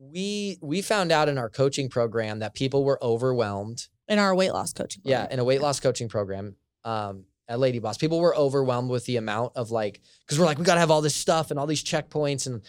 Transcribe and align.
we 0.00 0.58
we 0.60 0.82
found 0.82 1.12
out 1.12 1.28
in 1.28 1.38
our 1.38 1.50
coaching 1.50 1.88
program 1.88 2.40
that 2.40 2.54
people 2.54 2.84
were 2.84 2.98
overwhelmed. 3.02 3.88
in 4.08 4.18
our 4.18 4.34
weight 4.34 4.52
loss 4.52 4.72
coaching. 4.72 5.02
Yeah, 5.04 5.26
in 5.30 5.38
a 5.38 5.44
weight 5.44 5.60
loss 5.60 5.78
coaching 5.78 6.08
program 6.08 6.56
um, 6.84 7.24
at 7.48 7.60
Lady 7.60 7.78
Boss, 7.78 7.98
people 7.98 8.18
were 8.20 8.34
overwhelmed 8.34 8.90
with 8.90 9.04
the 9.04 9.16
amount 9.16 9.52
of 9.56 9.70
like 9.70 10.00
because 10.24 10.38
we're 10.38 10.46
like 10.46 10.58
we 10.58 10.64
got 10.64 10.74
to 10.74 10.80
have 10.80 10.90
all 10.90 11.02
this 11.02 11.14
stuff 11.14 11.50
and 11.50 11.60
all 11.60 11.66
these 11.66 11.84
checkpoints 11.84 12.46
and 12.46 12.62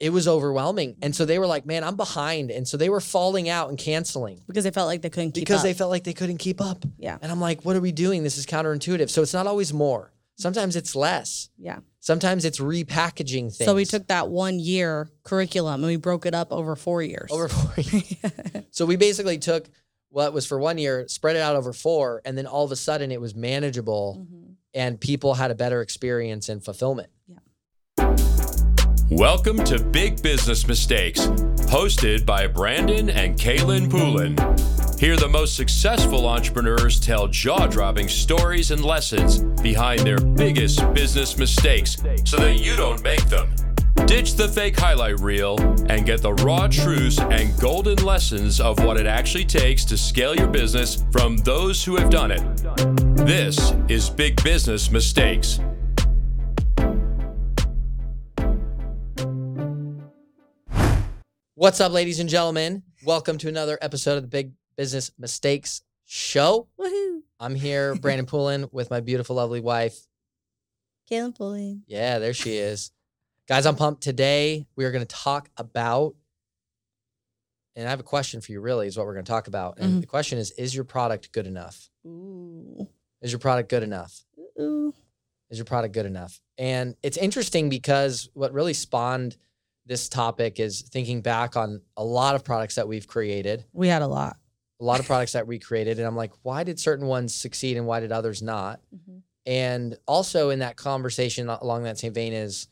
it 0.00 0.10
was 0.14 0.26
overwhelming. 0.26 0.96
And 1.02 1.14
so 1.14 1.26
they 1.26 1.38
were 1.38 1.46
like, 1.46 1.66
"Man, 1.66 1.84
I'm 1.84 1.96
behind," 1.96 2.50
and 2.50 2.66
so 2.66 2.76
they 2.78 2.88
were 2.88 3.00
falling 3.00 3.50
out 3.50 3.68
and 3.68 3.78
canceling 3.78 4.40
because 4.46 4.64
they 4.64 4.70
felt 4.70 4.86
like 4.86 5.02
they 5.02 5.10
couldn't 5.10 5.32
keep 5.32 5.42
because 5.42 5.60
up. 5.60 5.64
they 5.64 5.74
felt 5.74 5.90
like 5.90 6.04
they 6.04 6.14
couldn't 6.14 6.38
keep 6.38 6.60
up. 6.60 6.84
Yeah. 6.98 7.18
And 7.20 7.30
I'm 7.30 7.40
like, 7.40 7.64
"What 7.64 7.76
are 7.76 7.80
we 7.80 7.92
doing? 7.92 8.22
This 8.22 8.38
is 8.38 8.46
counterintuitive." 8.46 9.10
So 9.10 9.20
it's 9.20 9.34
not 9.34 9.46
always 9.46 9.74
more. 9.74 10.10
Sometimes 10.40 10.74
it's 10.74 10.96
less. 10.96 11.50
yeah. 11.58 11.80
Sometimes 12.02 12.46
it's 12.46 12.58
repackaging 12.58 13.54
things. 13.54 13.58
So 13.66 13.74
we 13.74 13.84
took 13.84 14.06
that 14.06 14.30
one 14.30 14.58
year 14.58 15.10
curriculum 15.22 15.82
and 15.82 15.86
we 15.86 15.96
broke 15.96 16.24
it 16.24 16.34
up 16.34 16.50
over 16.50 16.74
four 16.76 17.02
years. 17.02 17.30
over 17.30 17.46
four 17.48 17.74
years. 17.76 18.14
So 18.70 18.86
we 18.86 18.96
basically 18.96 19.36
took 19.36 19.68
what 20.08 20.32
was 20.32 20.46
for 20.46 20.58
one 20.58 20.78
year, 20.78 21.06
spread 21.08 21.36
it 21.36 21.40
out 21.40 21.56
over 21.56 21.72
four, 21.74 22.22
and 22.24 22.38
then 22.38 22.46
all 22.46 22.64
of 22.64 22.72
a 22.72 22.76
sudden 22.76 23.10
it 23.12 23.20
was 23.20 23.34
manageable 23.34 24.18
Mhm. 24.32 24.54
and 24.72 24.98
people 24.98 25.34
had 25.34 25.50
a 25.50 25.54
better 25.54 25.82
experience 25.82 26.48
and 26.48 26.64
fulfillment. 26.64 27.10
Welcome 29.10 29.62
to 29.64 29.82
Big 29.82 30.22
Business 30.22 30.66
Mistakes, 30.66 31.26
hosted 31.68 32.24
by 32.24 32.46
Brandon 32.46 33.10
and 33.10 33.36
Kaelin 33.38 33.90
Poulin. 33.90 34.36
Here, 35.00 35.16
the 35.16 35.30
most 35.30 35.56
successful 35.56 36.26
entrepreneurs 36.26 37.00
tell 37.00 37.26
jaw 37.26 37.66
dropping 37.66 38.06
stories 38.06 38.70
and 38.70 38.84
lessons 38.84 39.38
behind 39.62 40.00
their 40.00 40.20
biggest 40.20 40.92
business 40.92 41.38
mistakes 41.38 41.96
so 42.26 42.36
that 42.36 42.58
you 42.58 42.76
don't 42.76 43.02
make 43.02 43.24
them. 43.30 43.48
Ditch 44.04 44.34
the 44.34 44.46
fake 44.46 44.78
highlight 44.78 45.18
reel 45.20 45.58
and 45.88 46.04
get 46.04 46.20
the 46.20 46.34
raw 46.34 46.68
truths 46.68 47.18
and 47.18 47.58
golden 47.58 48.04
lessons 48.04 48.60
of 48.60 48.84
what 48.84 48.98
it 48.98 49.06
actually 49.06 49.46
takes 49.46 49.86
to 49.86 49.96
scale 49.96 50.36
your 50.36 50.48
business 50.48 51.02
from 51.10 51.38
those 51.38 51.82
who 51.82 51.96
have 51.96 52.10
done 52.10 52.30
it. 52.30 52.44
This 53.24 53.72
is 53.88 54.10
Big 54.10 54.44
Business 54.44 54.90
Mistakes. 54.90 55.60
What's 61.54 61.80
up, 61.80 61.90
ladies 61.90 62.20
and 62.20 62.28
gentlemen? 62.28 62.82
Welcome 63.02 63.38
to 63.38 63.48
another 63.48 63.78
episode 63.80 64.16
of 64.18 64.24
the 64.24 64.28
Big 64.28 64.52
Business 64.76 65.10
Mistakes 65.18 65.82
Show. 66.06 66.68
Woohoo. 66.78 67.20
I'm 67.38 67.54
here, 67.54 67.94
Brandon 67.94 68.26
Poulin, 68.30 68.66
with 68.72 68.90
my 68.90 69.00
beautiful, 69.00 69.36
lovely 69.36 69.60
wife. 69.60 69.98
Kaelin 71.10 71.34
Poulin. 71.36 71.82
Yeah, 71.86 72.18
there 72.18 72.34
she 72.34 72.56
is. 72.56 72.92
Guys, 73.48 73.66
I'm 73.66 73.76
pumped. 73.76 74.02
Today, 74.02 74.66
we 74.76 74.84
are 74.84 74.92
going 74.92 75.04
to 75.06 75.14
talk 75.14 75.50
about, 75.56 76.14
and 77.74 77.86
I 77.86 77.90
have 77.90 78.00
a 78.00 78.04
question 78.04 78.40
for 78.40 78.52
you, 78.52 78.60
really, 78.60 78.86
is 78.86 78.96
what 78.96 79.06
we're 79.06 79.14
going 79.14 79.24
to 79.24 79.30
talk 79.30 79.48
about. 79.48 79.78
And 79.78 79.94
Mhm. 79.94 80.00
the 80.02 80.06
question 80.06 80.38
is 80.38 80.50
Is 80.52 80.74
your 80.74 80.84
product 80.84 81.32
good 81.32 81.46
enough? 81.46 81.90
Ooh. 82.06 82.88
Is 83.22 83.32
your 83.32 83.38
product 83.40 83.68
good 83.68 83.82
enough? 83.82 84.24
Ooh. 84.60 84.94
Is 85.50 85.58
your 85.58 85.64
product 85.64 85.92
good 85.94 86.06
enough? 86.06 86.40
And 86.58 86.94
it's 87.02 87.16
interesting 87.16 87.68
because 87.68 88.28
what 88.34 88.52
really 88.52 88.72
spawned 88.74 89.36
this 89.86 90.08
topic 90.08 90.60
is 90.60 90.82
thinking 90.82 91.20
back 91.20 91.56
on 91.56 91.80
a 91.96 92.04
lot 92.04 92.36
of 92.36 92.44
products 92.44 92.76
that 92.76 92.86
we've 92.86 93.08
created, 93.08 93.64
We 93.72 93.88
had 93.88 94.02
a 94.02 94.06
lot. 94.06 94.36
A 94.80 94.84
lot 94.84 94.98
of 95.00 95.06
products 95.06 95.32
that 95.32 95.46
we 95.46 95.58
created. 95.58 95.98
And 95.98 96.06
I'm 96.06 96.16
like, 96.16 96.32
why 96.42 96.64
did 96.64 96.80
certain 96.80 97.06
ones 97.06 97.34
succeed 97.34 97.76
and 97.76 97.86
why 97.86 98.00
did 98.00 98.12
others 98.12 98.40
not? 98.42 98.80
And 99.46 99.96
also 100.06 100.50
in 100.50 100.60
that 100.60 100.76
conversation 100.76 101.48
along 101.48 101.82
that 101.84 101.98
same 101.98 102.12
vein 102.14 102.32
is 102.32 102.68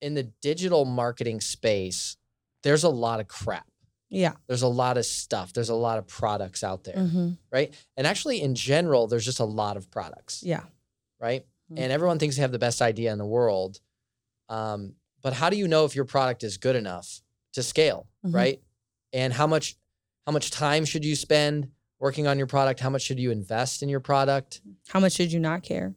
in 0.00 0.14
the 0.14 0.24
digital 0.42 0.84
marketing 0.84 1.40
space, 1.40 2.16
there's 2.62 2.84
a 2.84 2.88
lot 2.88 3.20
of 3.20 3.28
crap. 3.28 3.66
Yeah. 4.10 4.32
There's 4.46 4.62
a 4.62 4.68
lot 4.68 4.96
of 4.98 5.06
stuff. 5.06 5.52
There's 5.52 5.70
a 5.70 5.74
lot 5.74 5.98
of 5.98 6.06
products 6.06 6.62
out 6.62 6.84
there, 6.84 6.94
hmm 6.96 7.32
right? 7.50 7.72
And 7.96 8.06
actually, 8.06 8.42
in 8.42 8.54
general, 8.54 9.06
there's 9.06 9.24
just 9.24 9.40
a 9.40 9.44
lot 9.44 9.76
of 9.76 9.90
products, 9.90 10.42
Yeah. 10.42 10.64
right? 11.20 11.46
Mhm. 11.72 11.78
And 11.78 11.92
everyone 11.92 12.18
thinks 12.18 12.36
they 12.36 12.42
have 12.42 12.52
the 12.52 12.58
best 12.58 12.82
idea 12.82 13.12
in 13.12 13.18
the 13.18 13.26
world. 13.26 13.80
Um, 14.48 14.96
but 15.22 15.32
how 15.32 15.48
do 15.50 15.56
you 15.56 15.66
know 15.68 15.84
if 15.84 15.94
your 15.96 16.04
product 16.04 16.42
is 16.44 16.58
good 16.58 16.76
enough 16.76 17.22
to 17.54 17.62
scale, 17.62 18.06
Mhm. 18.24 18.34
right? 18.34 18.62
And 19.12 19.32
how 19.32 19.46
much 19.46 19.76
how 20.26 20.32
much 20.32 20.50
time 20.50 20.84
should 20.84 21.04
you 21.04 21.16
spend 21.16 21.68
working 21.98 22.26
on 22.26 22.38
your 22.38 22.46
product? 22.46 22.80
How 22.80 22.90
much 22.90 23.02
should 23.02 23.18
you 23.18 23.30
invest 23.30 23.82
in 23.82 23.88
your 23.88 24.00
product? 24.00 24.60
How 24.88 25.00
much 25.00 25.12
should 25.12 25.32
you 25.32 25.40
not 25.40 25.62
care? 25.62 25.94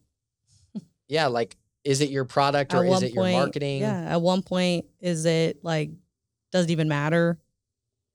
yeah, 1.08 1.28
like 1.28 1.56
is 1.84 2.02
it 2.02 2.10
your 2.10 2.26
product 2.26 2.74
or 2.74 2.86
is 2.86 3.02
it 3.04 3.14
your 3.14 3.24
point- 3.24 3.38
marketing? 3.38 3.82
Yeah. 3.82 4.14
At 4.16 4.22
one 4.22 4.42
point, 4.42 4.86
is 5.00 5.26
it 5.26 5.64
like, 5.64 5.92
does 6.52 6.66
it 6.66 6.72
even 6.72 6.88
matter? 6.90 7.40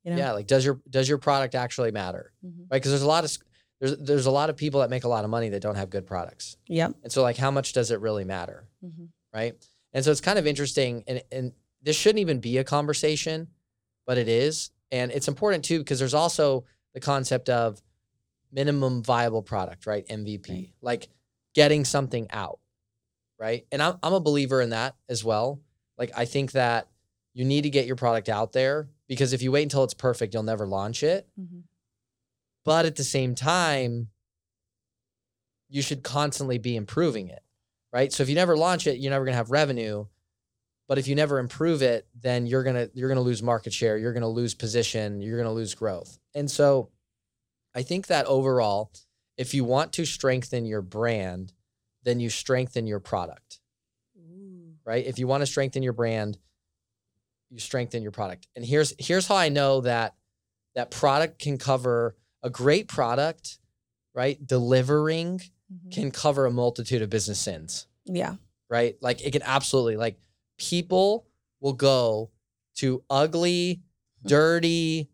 You 0.04 0.10
know? 0.12 0.16
Yeah, 0.18 0.32
like 0.32 0.46
does 0.46 0.64
your 0.64 0.80
does 0.90 1.08
your 1.08 1.18
product 1.18 1.54
actually 1.54 1.90
matter? 1.92 2.32
Mhm. 2.44 2.66
Right? 2.70 2.76
Because 2.78 2.90
there's 2.90 3.02
a 3.02 3.08
lot 3.08 3.24
of 3.24 3.36
there's 3.80 3.96
there's 3.98 4.26
a 4.26 4.30
lot 4.30 4.50
of 4.50 4.56
people 4.56 4.80
that 4.80 4.90
make 4.90 5.04
a 5.04 5.08
lot 5.08 5.24
of 5.24 5.30
money 5.30 5.48
that 5.50 5.62
don't 5.62 5.76
have 5.76 5.90
good 5.90 6.06
products. 6.06 6.56
Yep. 6.68 6.96
And 7.04 7.12
so 7.12 7.22
like 7.22 7.36
how 7.36 7.50
much 7.50 7.72
does 7.72 7.90
it 7.90 8.00
really 8.00 8.24
matter? 8.24 8.68
Mhm. 8.84 9.08
Right? 9.32 9.54
And 9.92 10.04
so 10.04 10.10
it's 10.10 10.20
kind 10.20 10.38
of 10.38 10.46
interesting 10.46 11.04
and 11.06 11.22
and 11.32 11.52
this 11.82 11.96
shouldn't 11.96 12.20
even 12.20 12.40
be 12.40 12.58
a 12.58 12.64
conversation, 12.64 13.48
but 14.06 14.18
it 14.18 14.28
is. 14.28 14.70
And 14.92 15.10
it's 15.10 15.26
important 15.26 15.64
too 15.64 15.78
because 15.78 15.98
there's 15.98 16.14
also 16.14 16.64
the 16.94 17.00
concept 17.00 17.48
of 17.48 17.82
minimum 18.52 19.02
viable 19.02 19.42
product, 19.42 19.86
right? 19.86 20.06
MVP. 20.06 20.48
Right. 20.48 20.70
Like 20.80 21.08
getting 21.54 21.84
something 21.84 22.28
out. 22.30 22.60
Right? 23.40 23.66
And 23.72 23.82
I'm 23.82 23.96
I'm 24.04 24.12
a 24.12 24.20
believer 24.20 24.60
in 24.60 24.70
that 24.70 24.94
as 25.08 25.24
well. 25.24 25.60
Like 25.98 26.12
I 26.16 26.26
think 26.26 26.52
that 26.52 26.88
you 27.34 27.44
need 27.44 27.62
to 27.62 27.70
get 27.70 27.86
your 27.86 27.96
product 27.96 28.28
out 28.28 28.52
there 28.52 28.88
because 29.08 29.32
if 29.32 29.42
you 29.42 29.50
wait 29.50 29.64
until 29.64 29.82
it's 29.82 29.94
perfect, 29.94 30.34
you'll 30.34 30.42
never 30.44 30.66
launch 30.66 31.02
it. 31.02 31.26
Mhm. 31.40 31.62
But 32.64 32.86
at 32.86 32.94
the 32.94 33.04
same 33.04 33.34
time, 33.34 34.10
you 35.68 35.82
should 35.82 36.02
constantly 36.02 36.58
be 36.58 36.76
improving 36.76 37.28
it, 37.30 37.42
right? 37.92 38.12
So 38.12 38.22
if 38.22 38.28
you 38.28 38.34
never 38.34 38.56
launch 38.56 38.86
it, 38.86 38.98
you're 38.98 39.10
never 39.10 39.24
going 39.24 39.32
to 39.32 39.38
have 39.38 39.50
revenue. 39.50 40.04
But 40.92 40.98
if 40.98 41.08
you 41.08 41.14
never 41.14 41.38
improve 41.38 41.80
it, 41.80 42.06
then 42.20 42.44
you're 42.44 42.62
going 42.62 42.76
to 42.76 42.90
you're 42.92 43.08
going 43.08 43.16
to 43.16 43.22
lose 43.22 43.42
market 43.42 43.72
share, 43.72 43.96
you're 43.96 44.12
going 44.12 44.20
to 44.20 44.28
lose 44.28 44.52
position, 44.54 45.22
you're 45.22 45.38
going 45.38 45.48
to 45.48 45.54
lose 45.54 45.74
growth. 45.74 46.18
And 46.34 46.50
so 46.50 46.90
I 47.74 47.80
think 47.80 48.08
that 48.08 48.26
overall, 48.26 48.92
if 49.38 49.54
you 49.54 49.64
want 49.64 49.94
to 49.94 50.04
strengthen 50.04 50.66
your 50.66 50.82
brand, 50.82 51.54
then 52.02 52.20
you 52.20 52.28
strengthen 52.28 52.86
your 52.86 53.00
product, 53.00 53.60
Ooh. 54.18 54.74
right? 54.84 55.06
If 55.06 55.18
you 55.18 55.26
want 55.26 55.40
to 55.40 55.46
strengthen 55.46 55.82
your 55.82 55.94
brand, 55.94 56.36
you 57.48 57.58
strengthen 57.58 58.02
your 58.02 58.12
product. 58.12 58.46
And 58.54 58.62
here's 58.62 58.92
here's 58.98 59.26
how 59.26 59.36
I 59.36 59.48
know 59.48 59.80
that 59.80 60.14
that 60.74 60.90
product 60.90 61.38
can 61.38 61.56
cover 61.56 62.16
a 62.42 62.50
great 62.50 62.86
product, 62.86 63.60
right? 64.14 64.46
Delivering 64.46 65.40
Mhm. 65.72 65.90
can 65.90 66.10
cover 66.10 66.44
a 66.44 66.50
multitude 66.50 67.00
of 67.00 67.08
business 67.08 67.38
sins, 67.40 67.86
Yeah. 68.04 68.36
right? 68.68 68.98
Like 69.00 69.22
it 69.24 69.30
can 69.30 69.40
absolutely 69.42 69.96
like 69.96 70.18
people 70.70 71.26
will 71.60 71.72
go 71.72 72.30
to 72.76 73.02
ugly, 73.10 73.82
dirty, 74.24 75.08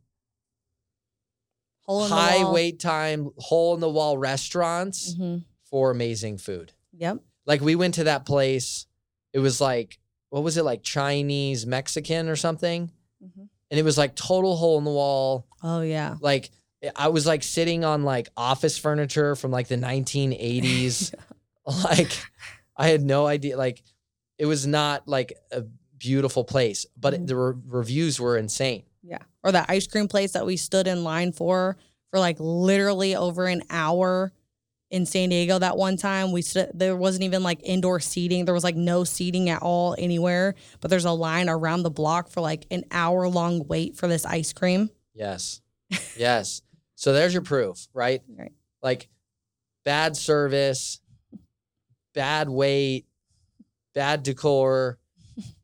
Hole 1.82 2.04
in 2.04 2.10
high 2.10 2.44
wall. 2.44 2.52
wait 2.54 2.78
time, 2.80 3.30
hole 3.38 3.74
in 3.74 3.80
the 3.80 3.88
wall 3.88 4.18
restaurants 4.18 5.14
Mhm. 5.14 5.44
for 5.64 5.90
amazing 5.90 6.38
food. 6.38 6.72
Yep. 6.92 7.20
Like 7.46 7.60
we 7.62 7.74
went 7.76 7.94
to 7.94 8.04
that 8.04 8.26
place, 8.26 8.86
it 9.32 9.38
was 9.38 9.60
like 9.60 9.98
what 10.30 10.42
was 10.42 10.58
it 10.58 10.62
like 10.64 10.82
Chinese, 10.82 11.64
Mexican 11.64 12.28
or 12.28 12.36
something? 12.36 12.92
Mhm. 13.24 13.48
And 13.70 13.80
it 13.80 13.82
was 13.82 13.96
like 13.96 14.14
total 14.14 14.56
hole 14.58 14.76
in 14.76 14.84
the 14.84 14.90
wall. 14.90 15.46
Oh 15.62 15.80
yeah. 15.80 16.16
like 16.20 16.50
I 16.94 17.08
was 17.08 17.26
like 17.26 17.42
sitting 17.42 17.82
on 17.84 18.04
like 18.04 18.28
office 18.36 18.76
furniture 18.78 19.34
from 19.34 19.50
like 19.50 19.68
the 19.68 19.76
1980s. 19.78 21.12
like 21.84 22.12
I 22.76 22.88
had 22.88 23.02
no 23.02 23.26
idea. 23.26 23.56
Like 23.56 23.82
it 24.38 24.46
was 24.46 24.66
not 24.66 25.06
like 25.08 25.34
a 25.50 25.62
beautiful 25.98 26.44
place, 26.44 26.86
but 26.96 27.12
Mhm. 27.14 27.26
the 27.26 27.36
re- 27.36 27.60
reviews 27.66 28.20
were 28.20 28.36
insane. 28.38 28.84
Yeah. 29.02 29.18
Or 29.42 29.52
that 29.52 29.66
ice 29.68 29.86
cream 29.86 30.08
place 30.08 30.32
that 30.32 30.46
we 30.46 30.56
stood 30.56 30.86
in 30.86 31.04
line 31.04 31.32
for 31.32 31.76
for 32.10 32.18
like 32.20 32.36
literally 32.40 33.14
over 33.14 33.46
an 33.46 33.62
hour 33.68 34.32
in 34.90 35.04
San 35.04 35.28
Diego 35.28 35.58
that 35.58 35.76
one 35.76 35.96
time. 35.98 36.32
We 36.32 36.40
stood 36.40 36.70
there 36.72 36.96
wasn't 36.96 37.24
even 37.24 37.42
like 37.42 37.60
indoor 37.62 38.00
seating. 38.00 38.44
There 38.46 38.54
was 38.54 38.64
like 38.64 38.76
no 38.76 39.04
seating 39.04 39.50
at 39.50 39.60
all 39.60 39.94
anywhere, 39.98 40.54
but 40.80 40.88
there's 40.90 41.04
a 41.04 41.12
line 41.12 41.48
around 41.48 41.82
the 41.82 41.90
block 41.90 42.28
for 42.30 42.40
like 42.40 42.66
an 42.70 42.84
hour 42.90 43.28
long 43.28 43.66
wait 43.66 43.96
for 43.96 44.08
this 44.08 44.24
ice 44.24 44.52
cream. 44.52 44.88
Yes. 45.14 45.60
yes. 46.16 46.62
So 46.94 47.12
there's 47.12 47.34
your 47.34 47.42
proof, 47.42 47.88
right? 47.92 48.22
Right. 48.28 48.52
Like 48.82 49.08
bad 49.84 50.16
service, 50.16 51.00
bad 52.14 52.48
wait, 52.48 53.06
bad 53.94 54.22
decor, 54.22 54.98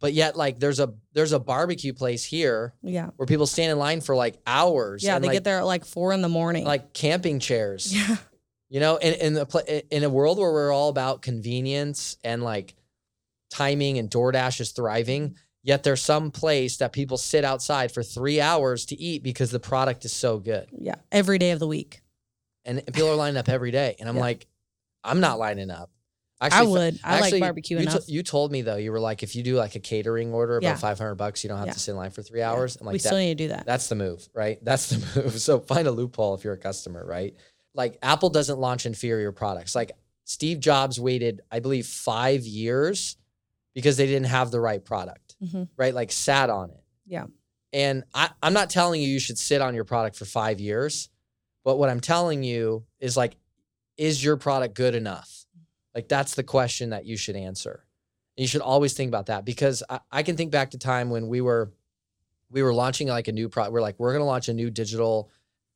but 0.01 0.13
yet 0.13 0.37
like 0.37 0.59
there's 0.59 0.81
a 0.81 0.95
there's 1.13 1.33
a 1.33 1.39
barbecue 1.39 1.93
place 1.93 2.25
here 2.25 2.75
Yeah. 2.83 3.11
where 3.17 3.27
people 3.27 3.47
stand 3.47 3.73
in 3.73 3.79
line 3.79 4.01
for 4.01 4.15
like 4.17 4.39
hours. 4.47 5.03
Yeah, 5.03 5.15
and 5.17 5.23
they 5.25 5.29
like, 5.29 5.35
get 5.37 5.45
there 5.45 5.59
at 5.59 5.67
like 5.67 5.85
four 5.85 6.13
in 6.13 6.23
the 6.23 6.29
morning. 6.29 6.65
like 6.65 6.93
camping 6.93 7.41
chairs. 7.41 7.93
yeah. 7.95 8.17
You 8.71 8.81
know, 8.81 8.97
in 8.97 9.15
in 9.15 9.35
the 9.35 9.47
pla- 9.47 9.61
in 9.91 10.03
a 10.05 10.09
world 10.11 10.39
where 10.39 10.51
we're 10.53 10.73
all 10.73 10.89
about 10.89 11.23
convenience 11.23 12.17
and 12.25 12.43
like 12.43 12.75
timing 13.51 13.99
and 13.99 14.11
DoorDash 14.11 14.61
is 14.61 14.73
thriving, 14.73 15.37
Yet 15.67 15.83
there's 15.83 16.03
some 16.03 16.31
place 16.31 16.77
that 16.77 16.93
people 16.93 17.17
sit 17.17 17.43
outside 17.43 17.91
for 17.91 18.03
three 18.03 18.39
hours 18.39 18.85
to 18.87 18.97
eat 19.01 19.23
because 19.23 19.51
the 19.51 19.59
product 19.59 20.05
is 20.05 20.13
so 20.13 20.39
good. 20.39 20.69
Yeah. 20.79 20.97
Every 21.11 21.39
day 21.39 21.53
of 21.53 21.59
the 21.59 21.67
week. 21.67 22.03
And, 22.67 22.79
and 22.87 22.93
people 22.95 23.09
are 23.09 23.15
lining 23.15 23.39
up 23.39 23.49
every 23.49 23.71
day. 23.71 23.97
And 23.99 24.07
I'm 24.07 24.17
Yeah. 24.17 24.21
like, 24.21 24.47
I'm 25.03 25.21
not 25.21 25.39
lining 25.39 25.71
up. 25.71 25.91
I 26.41 26.63
would. 26.63 27.01
I 27.03 27.17
actually, 27.19 27.33
like 27.33 27.41
barbecue 27.43 27.77
you, 27.79 27.83
enough. 27.85 28.09
you 28.09 28.23
told 28.23 28.53
me 28.53 28.63
though, 28.63 28.77
you 28.77 28.93
were 28.93 29.01
like, 29.01 29.23
if 29.23 29.35
you 29.37 29.43
do 29.43 29.57
like 29.57 29.75
a 29.77 29.81
catering 29.81 30.33
order 30.33 30.57
about 30.59 30.69
Yeah. 30.69 30.77
500 30.77 31.15
bucks, 31.15 31.43
you 31.45 31.49
don't 31.49 31.59
have 31.59 31.69
Yeah. 31.69 31.73
to 31.75 31.79
sit 31.79 31.93
in 31.93 31.97
line 31.97 32.11
for 32.11 32.23
three 32.23 32.43
hours. 32.43 32.77
I'm 32.77 32.87
like, 32.87 32.93
we 32.95 32.99
that, 32.99 33.07
still 33.09 33.19
need 33.19 33.39
to 33.39 33.45
do 33.45 33.49
that. 33.49 33.65
that's 33.67 33.89
the 33.89 33.95
move, 33.95 34.29
right? 34.35 34.59
That's 34.63 34.89
the 34.91 35.23
move. 35.23 35.41
So 35.41 35.61
find 35.61 35.87
a 35.89 35.91
loophole 35.91 36.35
if 36.35 36.45
you're 36.45 36.55
a 36.55 36.59
customer, 36.59 37.05
right? 37.07 37.35
Like 37.75 37.99
Apple 38.03 38.31
doesn't 38.31 38.59
launch 38.59 38.85
inferior 38.87 39.33
products. 39.33 39.75
Like 39.75 39.93
Steve 40.25 40.61
Jobs 40.61 41.01
waited, 41.01 41.41
I 41.51 41.61
believe, 41.61 41.87
five 41.87 42.45
years 42.45 43.17
because 43.75 43.97
they 43.97 44.07
didn't 44.07 44.27
have 44.27 44.51
the 44.51 44.61
right 44.61 44.85
product, 44.85 45.37
Mhm. 45.43 45.69
right? 45.77 45.95
Like 45.95 46.13
sat 46.13 46.51
on 46.51 46.71
it. 46.71 46.83
Yeah. 47.07 47.27
And 47.73 48.05
I, 48.15 48.31
I'm 48.43 48.53
not 48.53 48.71
telling 48.71 49.01
you 49.03 49.09
you 49.09 49.19
should 49.19 49.39
sit 49.39 49.61
on 49.61 49.75
your 49.75 49.85
product 49.85 50.17
for 50.17 50.25
five 50.25 50.61
years, 50.61 51.09
but 51.65 51.77
what 51.77 51.91
I'm 51.91 52.01
telling 52.01 52.43
you 52.45 52.85
is 53.01 53.17
like, 53.17 53.37
is 53.97 54.23
your 54.23 54.37
product 54.37 54.75
good 54.75 54.95
enough? 54.95 55.45
Like 55.95 56.09
that's 56.09 56.35
the 56.35 56.43
question 56.43 56.91
that 56.91 57.07
you 57.07 57.17
should 57.17 57.37
answer. 57.37 57.85
And 58.37 58.43
you 58.43 58.49
should 58.49 58.63
always 58.63 58.95
think 58.95 59.09
about 59.09 59.27
that 59.27 59.45
because 59.45 59.83
I, 59.89 60.01
I 60.11 60.23
can 60.23 60.37
think 60.37 60.51
back 60.51 60.73
to 60.73 60.79
time 60.79 61.11
when 61.11 61.29
we 61.29 61.41
were 61.41 61.73
we 62.51 62.63
were 62.63 62.75
launching 62.75 63.09
like 63.09 63.27
a 63.29 63.33
new 63.33 63.49
product. 63.49 63.73
We're 63.73 63.81
like, 63.81 63.97
we're 63.99 64.13
gonna 64.13 64.25
launch 64.25 64.49
a 64.49 64.55
new 64.55 64.71
digital 64.71 65.31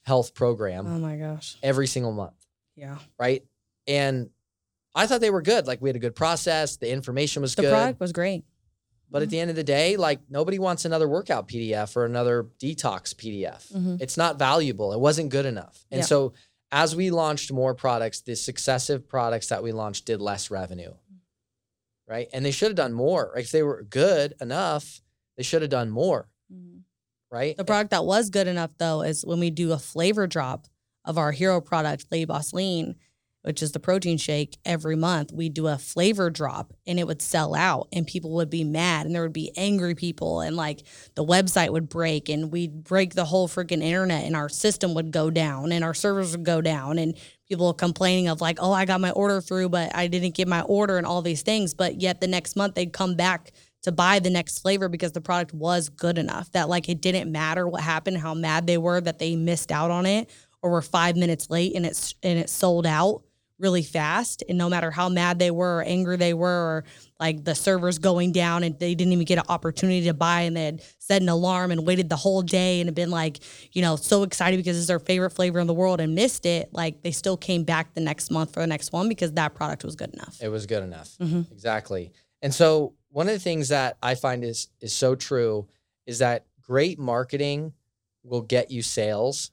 health 0.05 0.35
program 0.35 0.87
Oh 0.87 0.99
my 0.99 1.17
gosh. 1.17 1.57
every 1.63 1.87
single 1.87 2.13
month, 2.13 2.35
Yeah. 2.77 2.99
right? 3.19 3.45
And 3.87 4.31
I 4.95 5.07
thought 5.07 5.21
they 5.21 5.31
were 5.31 5.43
good. 5.43 5.67
Like 5.67 5.81
we 5.83 5.89
had 5.89 5.97
a 5.97 6.01
good 6.01 6.15
process, 6.15 6.77
the 6.77 6.91
information 6.91 7.43
was 7.43 7.55
The 7.55 7.63
good. 7.63 7.69
The 7.71 7.75
product 7.75 8.01
was 8.01 8.13
great. 8.13 8.45
But 9.11 9.23
at 9.23 9.31
the 9.31 9.41
end 9.41 9.49
of 9.51 9.57
the 9.57 9.65
day, 9.65 9.97
like 9.97 10.21
nobody 10.29 10.59
wants 10.59 10.85
another 10.85 11.09
workout 11.09 11.49
PDF 11.49 11.97
or 11.97 12.05
another 12.05 12.47
detox 12.61 13.15
PDF. 13.15 13.73
Mhm. 13.73 14.01
It's 14.03 14.17
not 14.17 14.39
valuable. 14.39 14.93
It 14.93 15.01
wasn't 15.01 15.31
good 15.31 15.47
enough. 15.47 15.87
And 15.91 16.01
Yeah. 16.01 16.05
so 16.05 16.35
as 16.71 16.95
we 16.95 17.11
launched 17.11 17.53
more 17.53 17.75
products, 17.75 18.21
the 18.21 18.37
successive 18.37 19.09
products 19.09 19.49
that 19.49 19.63
we 19.63 19.73
launched 19.73 20.07
did 20.07 20.21
less 20.21 20.51
revenue. 20.51 20.93
Right. 22.07 22.29
And 22.33 22.45
they 22.45 22.51
should 22.51 22.69
have 22.69 22.77
done 22.77 22.93
more. 22.93 23.33
Like 23.35 23.45
if 23.45 23.51
they 23.51 23.63
were 23.63 23.83
good 23.83 24.35
enough, 24.41 25.01
they 25.37 25.43
should 25.43 25.63
have 25.63 25.71
done 25.71 25.91
more. 25.91 26.29
Mm-hmm. 26.53 26.79
Right. 27.31 27.57
The 27.57 27.65
product 27.65 27.91
that 27.91 28.05
was 28.05 28.31
good 28.31 28.47
enough 28.47 28.73
though 28.79 29.03
is 29.03 29.25
when 29.25 29.41
we 29.41 29.51
do 29.51 29.73
a 29.73 29.79
flavor 29.79 30.27
drop 30.27 30.67
of 31.05 31.19
our 31.19 31.33
hero 31.33 31.61
product, 31.61 32.07
Lady 32.11 32.25
Boss 32.25 32.53
Lean, 32.53 32.97
which 33.43 33.63
is 33.63 33.73
the 33.73 33.81
protein 33.81 34.19
shake, 34.19 34.59
every 34.65 34.97
month 34.97 35.33
we 35.33 35.49
do 35.49 35.69
a 35.69 35.79
flavor 35.79 36.29
drop 36.29 36.73
and 36.87 36.99
it 36.99 37.07
would 37.07 37.23
sell 37.23 37.55
out 37.55 37.89
and 37.93 38.07
people 38.07 38.33
would 38.33 38.51
be 38.51 38.65
mad 38.65 39.07
and 39.07 39.15
there 39.15 39.23
would 39.23 39.33
be 39.33 39.53
angry 39.57 39.95
people 39.95 40.41
and 40.41 40.57
like 40.57 40.83
the 41.15 41.25
website 41.25 41.71
would 41.71 41.89
break 41.89 42.29
and 42.29 42.51
we'd 42.53 42.85
break 42.85 43.15
the 43.15 43.25
whole 43.25 43.49
freaking 43.49 43.83
internet 43.83 44.25
and 44.25 44.35
our 44.35 44.49
system 44.49 44.93
would 44.95 45.11
go 45.11 45.31
down 45.31 45.73
and 45.73 45.85
our 45.85 45.95
servers 45.95 46.33
would 46.33 46.45
go 46.45 46.61
down 46.61 46.99
and 46.99 47.17
people 47.49 47.73
complaining 47.73 48.29
of 48.29 48.41
like, 48.41 48.59
oh, 48.61 48.73
I 48.73 48.85
got 48.85 49.01
my 49.01 49.11
order 49.13 49.41
through, 49.41 49.71
but 49.71 49.95
I 49.95 50.09
didn't 50.09 50.35
get 50.35 50.49
my 50.49 50.63
order 50.63 50.99
and 50.99 51.07
all 51.07 51.23
these 51.23 51.43
things. 51.43 51.73
But 51.75 52.01
yet 52.01 52.21
the 52.21 52.27
next 52.27 52.57
month 52.57 52.75
they'd 52.75 52.93
come 52.93 53.15
back 53.15 53.53
to 53.83 53.93
buy 53.93 54.19
the 54.19 54.31
next 54.31 54.59
flavor 54.59 54.89
because 54.89 55.13
the 55.13 55.21
product 55.21 55.55
was 55.55 55.89
good 55.89 56.19
enough 56.19 56.51
that 56.53 56.69
like 56.69 56.89
it 56.89 57.01
didn't 57.01 57.31
matter 57.31 57.67
what 57.67 57.83
happened, 57.83 58.19
how 58.19 58.35
mad 58.35 58.67
they 58.67 58.77
were 58.77 59.01
that 59.01 59.19
they 59.19 59.37
missed 59.37 59.71
out 59.71 59.91
on 59.91 60.05
it 60.05 60.29
or 60.63 60.71
were 60.71 60.83
five 60.83 61.17
minutes 61.17 61.49
late 61.51 61.75
and 61.75 61.87
it's 61.87 62.15
and 62.23 62.39
it 62.39 62.51
sold 62.51 62.87
out 62.87 63.23
really 63.59 63.83
fast. 63.83 64.43
And 64.49 64.57
no 64.57 64.69
matter 64.69 64.91
how 64.91 65.09
mad 65.09 65.39
they 65.39 65.51
were 65.51 65.79
or 65.79 65.83
angry 65.83 66.17
they 66.17 66.33
were 66.35 66.49
or 66.49 66.85
like 67.19 67.45
the 67.45 67.55
servers 67.55 67.99
going 67.99 68.31
down 68.33 68.63
and 68.63 68.79
they 68.79 68.95
didn't 68.95 69.13
even 69.13 69.25
get 69.25 69.39
an 69.39 69.45
opportunity 69.49 70.05
to 70.05 70.15
buy 70.15 70.43
and 70.43 70.57
they 70.57 70.65
had 70.67 70.83
set 70.99 71.23
an 71.23 71.29
alarm 71.29 71.71
and 71.73 71.87
waited 71.87 72.09
the 72.09 72.17
whole 72.17 72.43
day 72.43 72.81
and 72.81 72.87
had 72.89 72.95
been 72.95 73.11
like, 73.11 73.39
you 73.73 73.83
know, 73.83 73.97
so 73.97 74.23
excited 74.23 74.57
because 74.59 74.79
it's 74.79 74.87
their 74.87 75.01
favorite 75.01 75.31
flavor 75.31 75.59
in 75.59 75.67
the 75.67 75.75
world 75.75 76.01
and 76.01 76.15
missed 76.15 76.47
it, 76.47 76.73
like 76.73 77.03
they 77.03 77.11
still 77.11 77.37
came 77.37 77.65
back 77.65 77.95
the 77.95 78.01
next 78.01 78.31
month 78.31 78.53
for 78.55 78.61
the 78.61 78.67
next 78.67 78.93
one 78.93 79.09
because 79.09 79.33
that 79.33 79.55
product 79.55 79.85
was 79.85 79.97
good 79.97 80.13
enough. 80.15 80.39
It 80.41 80.49
was 80.49 80.67
good 80.67 80.83
enough. 80.85 81.17
Mhm. 81.21 81.51
Exactly. 81.51 82.13
And 82.43 82.55
so 82.55 82.95
one 83.11 83.27
of 83.27 83.33
the 83.33 83.41
things 83.41 83.69
that 83.69 83.97
I 84.03 84.15
find 84.15 84.45
is 84.45 84.69
is 84.81 84.93
so 84.93 85.15
true 85.17 85.67
is 86.07 86.21
that 86.21 86.45
great 86.63 86.99
marketing 86.99 87.73
will 88.23 88.43
get 88.43 88.71
you 88.71 88.83
sales, 88.83 89.51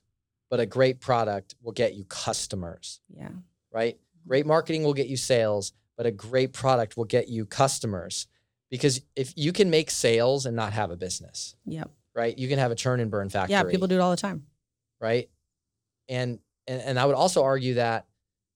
but 0.49 0.59
a 0.59 0.65
great 0.65 0.99
product 0.99 1.55
will 1.63 1.71
get 1.71 1.95
you 1.95 2.03
customers, 2.05 2.99
Yeah. 3.15 3.29
Right? 3.75 3.99
Great 4.27 4.45
marketing 4.45 4.83
will 4.83 4.93
get 4.93 5.07
you 5.07 5.17
sales, 5.17 5.73
but 5.97 6.05
a 6.05 6.11
great 6.11 6.53
product 6.53 6.95
will 6.97 7.03
get 7.05 7.27
you 7.27 7.45
customers. 7.45 8.25
Because 8.71 9.01
if 9.15 9.33
you 9.35 9.51
can 9.53 9.69
make 9.69 9.91
sales 9.91 10.45
and 10.47 10.55
not 10.55 10.73
have 10.73 10.89
a 10.89 10.95
business, 10.95 11.55
Yep. 11.65 11.91
right? 12.15 12.35
You 12.37 12.47
can 12.47 12.57
have 12.57 12.71
a 12.71 12.75
churn 12.75 12.99
and 12.99 13.11
burn 13.11 13.29
factory. 13.29 13.51
Yeah. 13.51 13.63
People 13.63 13.87
do 13.87 13.95
it 13.95 13.99
all 14.01 14.11
the 14.11 14.17
time. 14.17 14.47
right? 15.01 15.29
And, 16.07 16.39
and 16.67 16.81
and 16.81 16.97
I 16.99 17.05
would 17.05 17.15
also 17.15 17.43
argue 17.43 17.75
that 17.75 18.07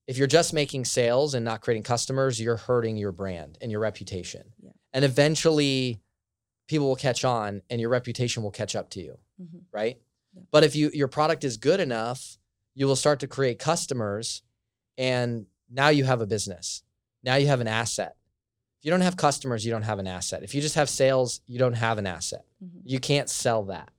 if 0.07 0.18
you're 0.18 0.25
just 0.27 0.54
making 0.54 0.86
sales 0.86 1.33
and 1.36 1.44
not 1.45 1.62
creating 1.62 1.83
customers, 1.83 2.39
you're 2.42 2.56
hurting 2.57 2.95
your 2.98 3.12
brand 3.12 3.57
and 3.62 3.69
your 3.72 3.81
reputation. 3.81 4.54
Yeah. 4.63 4.72
And 4.94 5.04
eventually 5.06 6.00
people 6.68 6.88
will 6.88 6.95
catch 6.95 7.25
on 7.25 7.62
and 7.69 7.80
your 7.81 7.89
reputation 7.89 8.42
will 8.42 8.51
catch 8.51 8.75
up 8.75 8.89
to 8.92 9.01
you, 9.01 9.19
Mhm. 9.39 9.63
right? 9.72 10.01
Yeah. 10.33 10.44
But 10.50 10.63
if 10.63 10.75
you 10.75 10.89
your 10.94 11.07
product 11.10 11.44
is 11.44 11.57
good 11.57 11.80
enough, 11.81 12.38
you 12.74 12.88
will 12.88 12.95
start 12.95 13.19
to 13.19 13.27
create 13.27 13.60
customers 13.60 14.42
and 15.00 15.48
now 15.72 15.90
you 15.90 16.04
have 16.04 16.22
a 16.22 16.28
business. 16.28 16.84
Now 17.24 17.36
you 17.36 17.48
have 17.48 17.62
an 17.62 17.68
asset. 17.68 18.16
If 18.80 18.86
you 18.86 18.92
don't 18.92 19.01
have 19.01 19.18
customers, 19.18 19.66
you 19.66 19.72
don't 19.72 19.81
have 19.84 20.00
an 20.00 20.07
asset. 20.07 20.44
If 20.44 20.54
you 20.54 20.62
just 20.62 20.75
have 20.75 20.90
sales, 20.90 21.42
you 21.48 21.57
don't 21.57 21.74
have 21.74 21.98
an 21.98 22.06
asset. 22.07 22.46
Mhm. 22.63 22.81
You 22.86 23.00
can't 23.00 23.30
sell 23.30 23.63
that. 23.66 23.90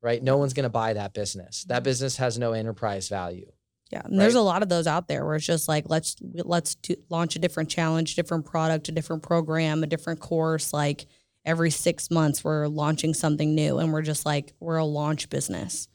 Right? 0.00 0.22
No 0.22 0.36
one's 0.36 0.52
going 0.52 0.64
to 0.64 0.68
buy 0.70 0.92
that 0.94 1.12
business. 1.12 1.64
That 1.64 1.82
Mhm. 1.82 1.84
business 1.84 2.16
has 2.16 2.38
no 2.38 2.52
enterprise 2.52 3.08
value. 3.08 3.50
Yeah, 3.90 4.02
and 4.04 4.18
there's 4.18 4.34
a 4.34 4.40
lot 4.40 4.62
of 4.62 4.68
those 4.70 4.86
out 4.86 5.06
there 5.06 5.24
where 5.26 5.36
it's 5.36 5.44
just 5.44 5.68
like 5.68 5.84
let's 5.90 6.16
let's 6.22 6.76
do, 6.76 6.96
launch 7.10 7.36
a 7.36 7.38
different 7.38 7.68
challenge, 7.68 8.14
different 8.16 8.46
product, 8.46 8.88
a 8.88 8.92
different 8.92 9.22
program, 9.22 9.82
a 9.82 9.86
different 9.86 10.18
course. 10.18 10.72
Like 10.72 11.06
every 11.44 11.70
six 11.70 12.10
months, 12.10 12.42
we're 12.42 12.68
launching 12.68 13.12
something 13.12 13.54
new, 13.54 13.78
and 13.78 13.92
we're 13.92 14.00
just 14.02 14.24
like 14.24 14.54
we're 14.60 14.78
a 14.78 14.84
launch 14.84 15.28
business. 15.28 15.88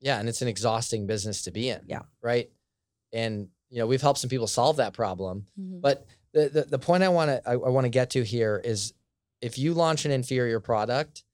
Yeah, 0.00 0.20
and 0.20 0.28
it's 0.28 0.42
an 0.42 0.48
exhausting 0.48 1.06
business 1.08 1.42
to 1.42 1.50
be 1.50 1.70
in. 1.70 1.80
Yeah. 1.86 2.02
Right? 2.22 2.50
And 3.12 3.48
you 3.74 3.80
know, 3.80 3.88
we've 3.88 4.00
helped 4.00 4.20
some 4.20 4.30
people 4.30 4.46
solve 4.46 4.76
that 4.76 4.92
problem. 4.92 5.46
Mm-hmm. 5.60 5.80
But 5.80 6.06
the 6.32 6.48
the, 6.48 6.62
the 6.62 6.78
point 6.78 7.02
I 7.02 7.08
want 7.08 7.28
to 7.30 7.42
I, 7.44 7.52
I 7.54 7.56
want 7.56 7.84
to 7.86 7.88
get 7.90 8.10
to 8.10 8.22
here 8.22 8.60
is 8.64 8.94
if 9.40 9.58
you 9.58 9.74
launch 9.74 10.04
an 10.04 10.12
inferior 10.12 10.60
product, 10.60 11.24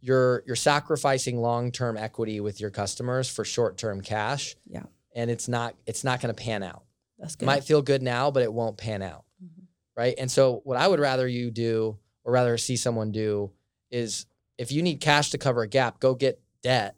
you're 0.00 0.42
you're 0.44 0.56
sacrificing 0.56 1.40
long-term 1.40 1.96
equity 1.96 2.40
with 2.40 2.60
your 2.60 2.70
customers 2.70 3.28
for 3.30 3.44
short-term 3.44 4.00
cash. 4.00 4.56
Yeah. 4.66 4.82
And 5.14 5.30
it's 5.30 5.46
not 5.46 5.76
it's 5.86 6.02
not 6.02 6.20
going 6.20 6.34
to 6.34 6.42
pan 6.42 6.64
out. 6.64 6.82
That's 7.18 7.34
It 7.34 7.38
good. 7.38 7.46
might 7.46 7.62
feel 7.62 7.80
good 7.80 8.02
now, 8.02 8.32
but 8.32 8.42
it 8.42 8.52
won't 8.52 8.76
pan 8.76 9.00
out. 9.02 9.24
Mhm. 9.42 9.62
Right. 9.96 10.14
And 10.18 10.28
so, 10.28 10.62
what 10.64 10.76
I 10.76 10.88
would 10.88 10.98
rather 10.98 11.28
you 11.28 11.52
do, 11.52 11.96
or 12.24 12.32
rather 12.32 12.58
see 12.58 12.76
someone 12.76 13.12
do, 13.12 13.52
is 13.92 14.26
if 14.58 14.72
you 14.72 14.82
need 14.82 15.00
cash 15.00 15.30
to 15.30 15.38
cover 15.38 15.62
a 15.62 15.68
gap, 15.68 16.00
go 16.00 16.16
get 16.16 16.40
debt 16.64 16.96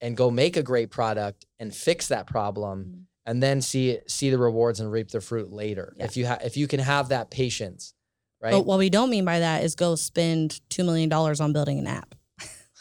and 0.00 0.16
go 0.16 0.30
make 0.30 0.56
a 0.56 0.62
great 0.62 0.90
product 0.90 1.46
and 1.58 1.74
fix 1.74 2.06
that 2.08 2.26
problem 2.28 2.84
Mhm. 2.84 3.04
And 3.30 3.40
then 3.42 3.60
see 3.62 3.98
see 4.08 4.28
the 4.30 4.38
rewards 4.38 4.80
and 4.80 4.90
reap 4.90 5.08
the 5.10 5.20
fruit 5.20 5.52
later. 5.52 5.94
Yeah. 5.96 6.04
If 6.06 6.16
you 6.16 6.26
have 6.26 6.42
if 6.42 6.56
you 6.56 6.66
can 6.66 6.80
have 6.80 7.08
that 7.10 7.30
patience, 7.30 7.94
right? 8.42 8.50
But 8.50 8.66
what 8.66 8.78
we 8.78 8.90
don't 8.90 9.08
mean 9.10 9.24
by 9.24 9.38
that 9.38 9.62
is 9.64 9.74
go 9.76 9.94
spend 9.94 10.60
two 10.68 10.82
million 10.84 11.08
dollars 11.08 11.40
on 11.40 11.52
building 11.52 11.78
an 11.78 11.86
app. 11.86 12.14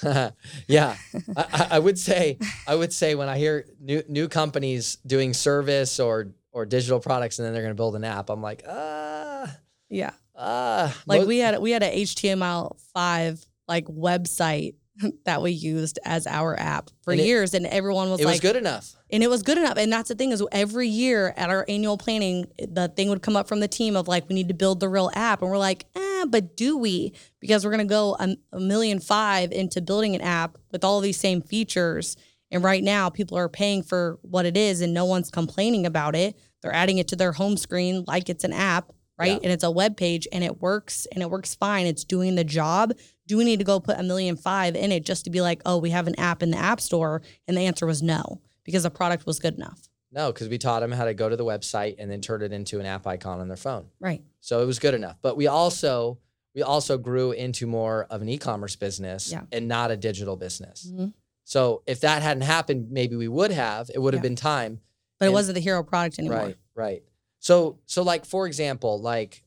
yeah, 0.68 0.96
I, 1.38 1.68
I- 1.72 1.80
would 1.80 2.00
say 2.00 2.40
I 2.68 2.74
would 2.74 2.94
say 2.94 3.16
when 3.16 3.30
I 3.30 3.38
hear 3.38 3.66
new 3.80 4.02
new 4.08 4.28
companies 4.28 4.98
doing 5.06 5.34
service 5.34 6.00
or 6.00 6.34
or 6.52 6.66
digital 6.66 7.00
products 7.00 7.38
and 7.38 7.46
then 7.46 7.54
they're 7.54 7.62
going 7.62 7.76
to 7.76 7.82
build 7.84 7.96
an 7.96 8.04
app, 8.04 8.30
I'm 8.32 8.42
like, 8.42 8.64
ah, 8.68 9.56
Yeah, 9.90 10.12
ah. 10.36 10.96
like 11.06 11.22
Mo- 11.22 11.28
we 11.28 11.38
had 11.40 11.60
we 11.60 11.72
had 11.72 11.84
a 11.84 12.04
HTML5 12.04 13.46
like 13.68 13.86
website 13.86 14.76
that 15.26 15.42
we 15.42 15.52
used 15.52 16.00
as 16.06 16.28
our 16.28 16.60
app 16.60 16.90
for 17.02 17.12
And 17.12 17.20
it- 17.22 17.26
years, 17.26 17.54
and 17.54 17.66
everyone 17.66 18.10
was 18.10 18.20
like, 18.20 18.22
it 18.22 18.26
like, 18.26 18.34
was 18.44 18.52
good 18.52 18.56
enough. 18.56 18.96
and 19.12 19.24
it 19.24 19.30
was 19.30 19.44
good 19.44 19.58
enough. 19.58 19.78
And 19.78 19.92
that's 19.92 20.10
the 20.10 20.16
thing 20.16 20.32
is 20.32 20.44
every 20.52 20.88
year 20.88 21.34
at 21.38 21.50
our 21.50 21.66
annual 21.68 21.98
planning, 21.98 22.46
the 22.58 22.88
thing 22.90 23.10
would 23.10 23.22
come 23.22 23.36
up 23.36 23.48
from 23.48 23.60
the 23.60 23.68
team 23.68 23.96
of 23.96 24.08
like, 24.08 24.28
we 24.30 24.36
need 24.36 24.48
to 24.50 24.54
build 24.54 24.80
the 24.80 24.90
real 24.90 25.12
app. 25.14 25.42
And 25.42 25.50
we're 25.50 25.58
like, 25.58 25.86
eh, 25.96 26.26
but 26.28 26.56
do 26.58 26.78
we? 26.78 27.14
Because 27.40 27.64
we're 27.66 27.72
going 27.72 27.88
to 27.88 27.92
go 27.92 28.16
a, 28.20 28.36
a 28.54 28.60
million 28.60 29.00
five 29.00 29.52
into 29.52 29.82
building 29.82 30.16
an 30.16 30.22
app 30.22 30.58
with 30.72 30.84
all 30.84 31.00
these 31.00 31.18
same 31.18 31.42
features. 31.42 32.18
And 32.52 32.64
right 32.64 32.84
now 32.84 33.10
people 33.10 33.38
are 33.38 33.48
paying 33.50 33.84
for 33.84 34.18
what 34.24 34.46
it 34.46 34.58
is 34.58 34.82
and 34.82 34.94
no 34.94 35.06
one's 35.06 35.30
complaining 35.30 35.86
about 35.86 36.16
it. 36.16 36.38
They're 36.62 36.74
adding 36.74 36.98
it 36.98 37.08
to 37.10 37.16
their 37.16 37.32
home 37.32 37.58
screen 37.58 38.04
like 38.08 38.28
it's 38.28 38.44
an 38.44 38.54
app, 38.54 38.92
right? 39.20 39.34
Yeah. 39.34 39.40
And 39.44 39.52
it's 39.52 39.64
a 39.64 39.72
web 39.72 39.96
page 39.98 40.28
and 40.34 40.44
it 40.44 40.60
works 40.62 41.08
and 41.14 41.22
it 41.22 41.30
works 41.30 41.54
fine. 41.56 41.86
It's 41.86 42.04
doing 42.04 42.36
the 42.36 42.44
job. 42.44 42.94
Do 43.30 43.38
we 43.38 43.44
need 43.46 43.60
to 43.60 43.64
go 43.64 43.80
put 43.80 44.00
a 44.00 44.04
million 44.04 44.36
five 44.36 44.76
in 44.76 44.92
it 44.92 45.06
just 45.06 45.24
to 45.26 45.30
be 45.30 45.40
like, 45.40 45.62
oh, 45.64 45.78
we 45.78 45.92
have 45.92 46.08
an 46.08 46.20
app 46.20 46.42
in 46.42 46.50
the 46.50 46.58
app 46.58 46.82
store? 46.82 47.22
And 47.48 47.56
the 47.56 47.62
answer 47.62 47.86
was 47.86 48.02
no, 48.02 48.42
because 48.64 48.82
the 48.84 48.90
product 48.90 49.28
was 49.28 49.40
good 49.40 49.54
enough. 49.54 49.80
No, 50.12 50.32
because 50.34 50.50
we 50.50 50.58
taught 50.58 50.80
them 50.80 50.92
how 50.92 51.06
to 51.06 51.14
go 51.14 51.30
to 51.30 51.36
the 51.36 51.46
website 51.46 51.96
and 52.00 52.10
then 52.10 52.22
turn 52.22 52.42
it 52.42 52.52
into 52.52 52.80
an 52.80 52.88
app 52.88 53.06
icon 53.06 53.40
on 53.40 53.48
their 53.48 53.56
phone. 53.56 53.86
Right. 54.00 54.24
So 54.40 54.64
it 54.64 54.66
was 54.66 54.80
good 54.80 54.96
enough. 54.96 55.18
But 55.22 55.38
we 55.38 55.46
also 55.46 56.18
we 56.56 56.64
also 56.64 56.98
grew 56.98 57.32
into 57.32 57.68
more 57.68 58.08
of 58.10 58.24
an 58.24 58.28
e-commerce 58.30 58.76
business 58.76 59.32
Yeah. 59.32 59.44
and 59.52 59.68
not 59.68 59.92
a 59.92 59.96
digital 59.98 60.36
business. 60.36 60.92
Mhm. 60.92 61.14
So 61.44 61.84
if 61.86 62.00
that 62.00 62.24
hadn't 62.24 62.42
happened, 62.42 62.90
maybe 62.90 63.16
we 63.16 63.28
would 63.28 63.52
have. 63.52 63.92
It 63.94 64.00
would 64.00 64.16
have 64.16 64.24
Yeah. 64.24 64.30
been 64.30 64.36
time. 64.36 64.82
But 65.20 65.28
it 65.28 65.32
wasn't 65.34 65.54
the 65.54 65.62
hero 65.62 65.84
product 65.84 66.18
anymore. 66.18 66.38
Right, 66.40 66.58
right. 66.74 67.04
So 67.38 67.78
so 67.86 68.02
like 68.02 68.26
for 68.26 68.48
example, 68.48 69.00
like 69.00 69.44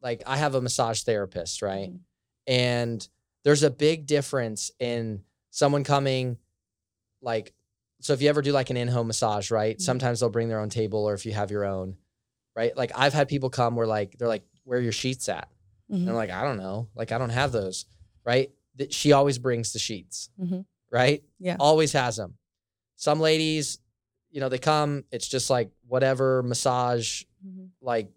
like 0.00 0.22
I 0.26 0.38
have 0.38 0.54
a 0.54 0.62
massage 0.62 1.02
therapist, 1.02 1.60
right? 1.60 1.90
Mhm. 1.92 1.98
And 2.50 3.08
there's 3.44 3.62
a 3.62 3.70
big 3.70 4.06
difference 4.06 4.70
in 4.80 5.22
someone 5.50 5.84
coming 5.84 6.36
like 7.22 7.54
so 8.02 8.12
if 8.14 8.22
you 8.22 8.28
ever 8.30 8.40
do 8.42 8.50
like 8.52 8.70
an 8.70 8.76
in-home 8.78 9.06
massage, 9.08 9.50
right? 9.50 9.76
Mhm. 9.76 9.80
Sometimes 9.82 10.20
they'll 10.20 10.30
bring 10.30 10.48
their 10.48 10.60
own 10.60 10.70
table 10.70 11.04
or 11.08 11.12
if 11.14 11.26
you 11.26 11.32
have 11.34 11.50
your 11.50 11.64
own, 11.66 11.96
right? 12.56 12.74
Like 12.76 12.92
I've 12.96 13.12
had 13.12 13.28
people 13.28 13.50
come 13.50 13.76
where 13.76 13.86
like 13.86 14.16
they're 14.18 14.26
like, 14.28 14.42
where 14.64 14.78
are 14.78 14.82
your 14.82 14.90
sheets 14.92 15.28
at? 15.28 15.48
Mhm. 15.90 15.96
And 15.96 16.08
I'm 16.08 16.14
like, 16.16 16.30
I 16.30 16.42
don't 16.42 16.56
know. 16.56 16.88
Like 16.94 17.12
I 17.12 17.18
don't 17.18 17.28
have 17.30 17.52
those, 17.52 17.84
right? 18.24 18.50
Th- 18.78 18.92
She 18.92 19.12
always 19.12 19.38
brings 19.38 19.72
the 19.74 19.78
sheets, 19.78 20.30
Mhm. 20.40 20.64
right? 20.90 21.22
Yeah. 21.38 21.56
Always 21.60 21.92
has 21.92 22.16
them. 22.16 22.38
Some 22.96 23.20
ladies, 23.20 23.78
you 24.30 24.40
know, 24.40 24.48
they 24.48 24.58
come, 24.58 25.04
it's 25.12 25.28
just 25.28 25.50
like 25.50 25.70
whatever 25.86 26.42
massage, 26.42 27.24
Mhm. 27.46 27.68
like 27.82 28.08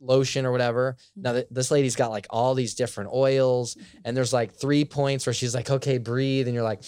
lotion 0.00 0.46
or 0.46 0.52
whatever. 0.52 0.96
Now, 1.16 1.30
mm-hmm. 1.30 1.36
th- 1.38 1.46
this 1.50 1.70
lady's 1.70 1.96
got 1.96 2.10
like 2.10 2.26
all 2.30 2.54
these 2.54 2.74
different 2.74 3.10
oils, 3.12 3.74
mm-hmm. 3.74 3.98
and 4.04 4.16
there's 4.16 4.32
like 4.32 4.54
three 4.54 4.84
points 4.84 5.26
where 5.26 5.32
she's 5.34 5.54
like, 5.54 5.70
okay, 5.70 5.98
breathe. 5.98 6.46
And 6.48 6.54
you're 6.54 6.64
like, 6.64 6.80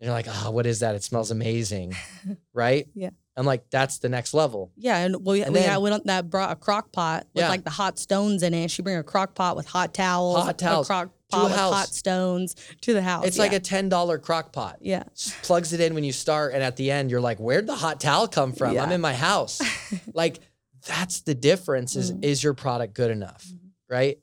and 0.00 0.06
you're 0.06 0.12
like, 0.14 0.26
oh, 0.28 0.50
what 0.50 0.66
is 0.66 0.80
that? 0.80 0.94
It 0.94 1.02
smells 1.02 1.30
amazing, 1.30 1.94
right? 2.52 2.86
Yeah. 2.94 3.10
I'm 3.38 3.44
like, 3.44 3.68
that's 3.70 3.98
the 3.98 4.08
next 4.08 4.32
level. 4.32 4.72
Yeah, 4.76 4.96
and 4.96 5.24
we, 5.26 5.42
And 5.42 5.52
we 5.52 5.60
then- 5.60 5.68
had 5.68 5.78
we 5.78 5.90
don't, 5.90 6.06
that 6.06 6.30
brought 6.30 6.52
a 6.52 6.56
crock 6.56 6.90
pot 6.90 7.26
with 7.34 7.42
Yeah. 7.42 7.50
like 7.50 7.64
the 7.64 7.70
hot 7.70 7.98
stones 7.98 8.42
in 8.42 8.54
it. 8.54 8.70
She 8.70 8.80
bring 8.80 8.96
a 8.96 9.02
crock 9.02 9.34
pot 9.34 9.56
with 9.56 9.66
hot 9.66 9.92
towels, 9.92 10.42
Hot 10.42 10.56
towels 10.58 10.86
a 10.86 10.88
crock 10.88 11.10
pot 11.30 11.44
with 11.44 11.52
house. 11.52 11.74
hot 11.74 11.88
stones 11.88 12.56
to 12.80 12.94
the 12.94 13.02
house. 13.02 13.26
It's 13.26 13.38
like 13.38 13.52
a 13.52 13.60
$10 13.60 14.22
crock 14.22 14.52
pot. 14.52 14.78
yeah, 14.80 15.02
s- 15.12 15.34
plugs 15.42 15.74
it 15.74 15.80
in 15.80 15.94
when 15.94 16.02
you 16.04 16.12
start 16.12 16.54
and 16.54 16.62
at 16.62 16.76
the 16.76 16.90
end 16.90 17.10
you're 17.10 17.20
like 17.20 17.38
where'd 17.38 17.66
the 17.66 17.74
hot 17.74 18.00
towel 18.00 18.26
come 18.28 18.52
from 18.52 18.78
i'm 18.78 18.92
in 18.92 19.00
my 19.00 19.12
house 19.12 19.60
like 20.14 20.38
that's 20.86 21.20
the 21.22 21.34
difference 21.34 21.96
is 21.96 22.12
Mhm. 22.12 22.24
is 22.24 22.42
your 22.42 22.54
product 22.54 22.94
good 22.94 23.10
enough 23.10 23.44
Mhm. 23.46 23.58
right 23.88 24.18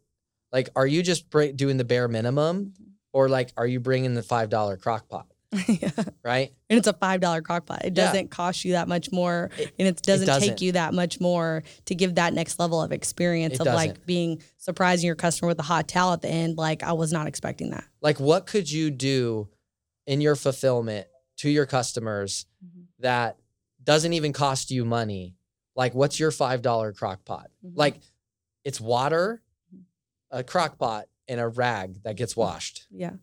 like 0.52 0.70
are 0.76 0.88
you 0.88 1.04
just 1.04 1.30
br- 1.30 1.48
doing 1.56 1.78
the 1.78 1.84
bare 1.84 2.08
minimum 2.08 2.66
Mm-hmm. 2.68 2.84
or 3.14 3.30
like 3.30 3.52
are 3.58 3.68
you 3.68 3.80
bringing 3.80 4.14
the 4.14 4.24
five 4.24 4.50
dollar 4.50 4.78
crock 4.78 5.08
pot 5.10 5.28
yeah. 5.68 5.92
right 6.24 6.52
And 6.70 6.80
it's 6.80 6.88
a 6.88 6.94
five 6.94 7.22
dollar 7.22 7.44
crock 7.44 7.68
pot. 7.68 7.86
It 7.86 7.94
doesn't 7.94 8.32
cost 8.32 8.66
you 8.66 8.72
that 8.72 8.88
much 8.88 9.12
more, 9.12 9.52
It- 9.60 9.72
and 9.78 9.88
it 9.88 10.02
doesn't, 10.02 10.26
doesn't. 10.26 10.50
take 10.50 10.62
you 10.62 10.72
that 10.72 10.96
much 10.96 11.20
more 11.22 11.62
to 11.86 11.94
give 11.94 12.16
that 12.16 12.34
next 12.34 12.58
level 12.58 12.82
of 12.82 12.92
experience 12.92 13.56
It 13.56 13.60
of 13.62 13.68
like 13.68 13.92
doesn't. 13.92 14.06
being 14.08 14.42
surprising 14.58 15.06
your 15.06 15.16
customer 15.16 15.50
with 15.50 15.60
a 15.60 15.64
hot 15.64 15.88
towel 15.88 16.14
at 16.14 16.22
the 16.24 16.28
end. 16.30 16.58
Like 16.58 16.82
I 16.82 16.94
was 16.94 17.14
not 17.14 17.28
expecting 17.28 17.70
that. 17.70 17.84
like 18.02 18.20
what 18.20 18.48
could 18.48 18.72
you 18.72 18.90
do 18.90 19.48
in 20.08 20.22
your 20.22 20.36
fulfillment 20.36 21.06
to 21.38 21.50
your 21.52 21.68
customers 21.68 22.48
Mhm. 22.66 22.86
that 23.00 23.38
doesn't 23.84 24.14
even 24.14 24.34
cost 24.34 24.72
you 24.72 24.86
money 24.86 25.36
like 25.76 25.94
what's 25.94 26.20
your 26.20 26.32
five 26.32 26.62
dollar 26.62 26.92
crock 26.94 27.26
pot 27.26 27.50
Mhm. 27.66 27.74
like 27.76 27.96
it's 28.64 28.80
water 28.82 29.42
Mhm. 29.74 29.82
a 30.32 30.44
crock 30.44 30.78
pot 30.78 31.08
and 31.28 31.40
a 31.40 31.48
rag 31.48 32.04
that 32.04 32.16
gets 32.16 32.36
washed 32.36 32.86
Yeah. 32.92 33.14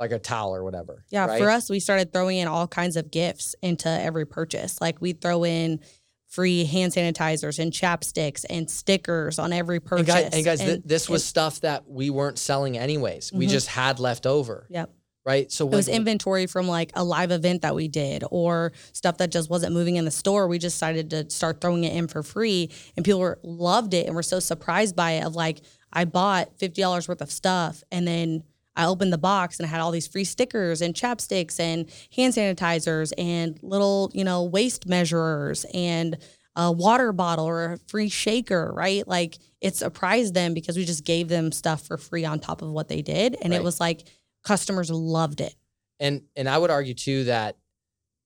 like 0.00 0.10
a 0.10 0.18
towel 0.18 0.54
or 0.54 0.64
whatever. 0.64 1.04
Yeah, 1.08 1.26
right? 1.26 1.40
for 1.40 1.50
us, 1.50 1.70
we 1.70 1.78
started 1.80 2.12
throwing 2.12 2.38
in 2.38 2.48
all 2.48 2.66
kinds 2.66 2.96
of 2.96 3.10
gifts 3.10 3.54
into 3.62 3.88
every 3.88 4.26
purchase. 4.26 4.80
Like 4.80 5.00
we 5.00 5.12
throw 5.12 5.44
in 5.44 5.80
free 6.26 6.64
hand 6.64 6.92
sanitizers 6.92 7.60
and 7.60 7.70
chapsticks 7.72 8.44
and 8.50 8.68
stickers 8.68 9.38
on 9.38 9.52
every 9.52 9.76
And 9.76 9.84
purchase. 9.84 10.06
guys, 10.08 10.32
and 10.34 10.44
guys 10.44 10.60
And 10.60 10.82
this 10.84 11.08
was 11.08 11.24
stuff 11.24 11.60
that 11.60 11.88
we 11.88 12.10
weren't 12.10 12.38
selling 12.40 12.76
anyways. 12.76 13.32
We 13.32 13.46
Mhm. 13.46 13.50
just 13.50 13.68
had 13.68 14.00
left 14.00 14.26
over, 14.26 14.66
Yep. 14.68 14.90
Right? 15.24 15.50
So 15.50 15.68
It 15.68 15.74
was 15.74 15.88
inventory 15.88 16.46
from 16.46 16.68
like 16.68 16.92
a 16.94 17.02
live 17.04 17.30
event 17.30 17.62
that 17.62 17.74
we 17.74 17.88
did 17.88 18.24
or 18.30 18.72
stuff 18.92 19.18
that 19.18 19.30
just 19.30 19.48
wasn't 19.50 19.72
moving 19.72 19.96
in 19.96 20.04
the 20.04 20.10
store. 20.10 20.46
We 20.48 20.58
just 20.58 20.76
decided 20.76 21.10
to 21.10 21.30
start 21.30 21.60
throwing 21.60 21.84
it 21.84 21.94
in 21.94 22.08
for 22.08 22.22
free 22.22 22.70
and 22.96 23.04
people 23.04 23.20
were, 23.20 23.38
loved 23.42 23.94
it 23.94 24.06
and 24.06 24.14
were 24.14 24.22
so 24.22 24.40
surprised 24.40 24.94
by 24.96 25.12
it 25.12 25.24
of 25.24 25.34
like, 25.34 25.60
I 25.92 26.04
bought 26.04 26.58
$50 26.58 27.08
worth 27.08 27.20
of 27.20 27.30
stuff 27.30 27.82
and 27.90 28.06
then 28.06 28.42
I 28.76 28.86
opened 28.86 29.12
the 29.12 29.18
box 29.18 29.58
and 29.58 29.66
it 29.66 29.70
had 29.70 29.80
all 29.80 29.92
these 29.92 30.08
free 30.08 30.24
stickers 30.24 30.82
and 30.82 30.94
chapsticks 30.94 31.60
and 31.60 31.88
hand 32.14 32.34
sanitizers 32.34 33.12
and 33.16 33.58
little, 33.62 34.10
you 34.12 34.24
know, 34.24 34.42
waist 34.44 34.86
measurers 34.86 35.64
and 35.72 36.18
a 36.56 36.70
water 36.70 37.12
bottle 37.12 37.46
or 37.46 37.72
a 37.72 37.78
free 37.88 38.08
shaker, 38.08 38.72
right? 38.74 39.06
Like 39.06 39.38
it 39.60 39.76
surprised 39.76 40.34
them 40.34 40.54
because 40.54 40.76
we 40.76 40.84
just 40.84 41.04
gave 41.04 41.28
them 41.28 41.52
stuff 41.52 41.82
for 41.86 41.96
free 41.96 42.24
on 42.24 42.40
top 42.40 42.62
of 42.62 42.70
what 42.70 42.88
they 42.88 43.00
did. 43.02 43.36
And 43.40 43.52
Right. 43.52 43.58
it 43.58 43.62
was 43.62 43.80
like 43.80 44.04
customers 44.44 44.90
loved 44.90 45.40
it. 45.40 45.54
and 46.00 46.22
and 46.36 46.48
I 46.48 46.56
would 46.58 46.70
argue 46.70 46.94
too 46.94 47.24
that 47.24 47.56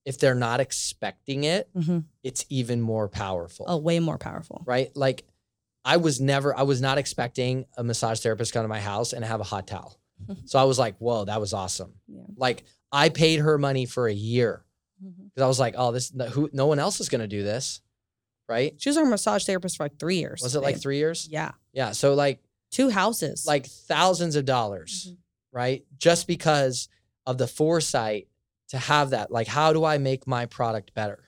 if 0.05 0.17
they're 0.17 0.35
not 0.35 0.59
expecting 0.59 1.43
it, 1.43 1.69
Mm-hmm. 1.75 1.99
it's 2.23 2.45
even 2.49 2.81
more 2.81 3.07
powerful, 3.09 3.65
Oh, 3.67 3.77
way 3.77 3.99
more 3.99 4.17
powerful. 4.17 4.63
right? 4.65 4.95
Like 4.95 5.25
I 5.85 5.97
was 5.97 6.19
never, 6.19 6.55
I 6.57 6.63
was 6.63 6.81
not 6.81 6.97
expecting 6.97 7.65
a 7.77 7.83
massage 7.83 8.19
therapist 8.19 8.53
come 8.53 8.63
to 8.63 8.67
my 8.67 8.79
house 8.81 9.13
and 9.13 9.23
have 9.23 9.39
a 9.39 9.43
hot 9.45 9.65
towel. 9.67 9.99
so 10.45 10.59
I 10.59 10.63
was 10.63 10.77
like, 10.79 10.97
whoa, 10.97 11.25
that 11.25 11.39
was 11.39 11.53
awesome. 11.53 11.93
Yeah. 12.07 12.23
Like 12.35 12.63
I 12.91 13.09
paid 13.09 13.39
her 13.39 13.57
money 13.57 13.85
for 13.85 14.07
a 14.07 14.13
year 14.13 14.63
Mm-hmm. 15.03 15.27
because 15.27 15.43
I 15.43 15.47
was 15.47 15.59
like, 15.61 15.75
oh, 15.77 15.91
this 15.93 16.11
who 16.33 16.49
no 16.51 16.67
one 16.67 16.77
else 16.79 16.99
is 16.99 17.07
going 17.07 17.21
to 17.21 17.27
do 17.27 17.41
this, 17.41 17.79
right? 18.49 18.73
She 18.77 18.89
was 18.89 18.97
our 18.97 19.05
massage 19.05 19.45
therapist 19.45 19.77
for 19.77 19.83
like 19.85 19.97
three 19.97 20.17
years. 20.17 20.41
Was 20.41 20.55
it 20.55 20.59
like 20.61 20.81
three 20.81 20.97
years? 20.97 21.25
Yeah, 21.31 21.51
Yeah. 21.71 21.91
So 21.93 22.15
like 22.15 22.41
two 22.71 22.89
houses. 22.89 23.45
like 23.47 23.65
thousands 23.67 24.35
of 24.35 24.43
dollars, 24.43 25.07
Mhm. 25.11 25.17
Right? 25.51 25.83
Just 25.97 26.27
because 26.27 26.87
of 27.25 27.37
the 27.37 27.47
foresight 27.47 28.27
to 28.69 28.77
have 28.77 29.11
that. 29.11 29.31
Like, 29.31 29.47
how 29.47 29.73
do 29.73 29.83
I 29.83 29.97
make 29.97 30.27
my 30.27 30.45
product 30.45 30.93
better? 30.93 31.23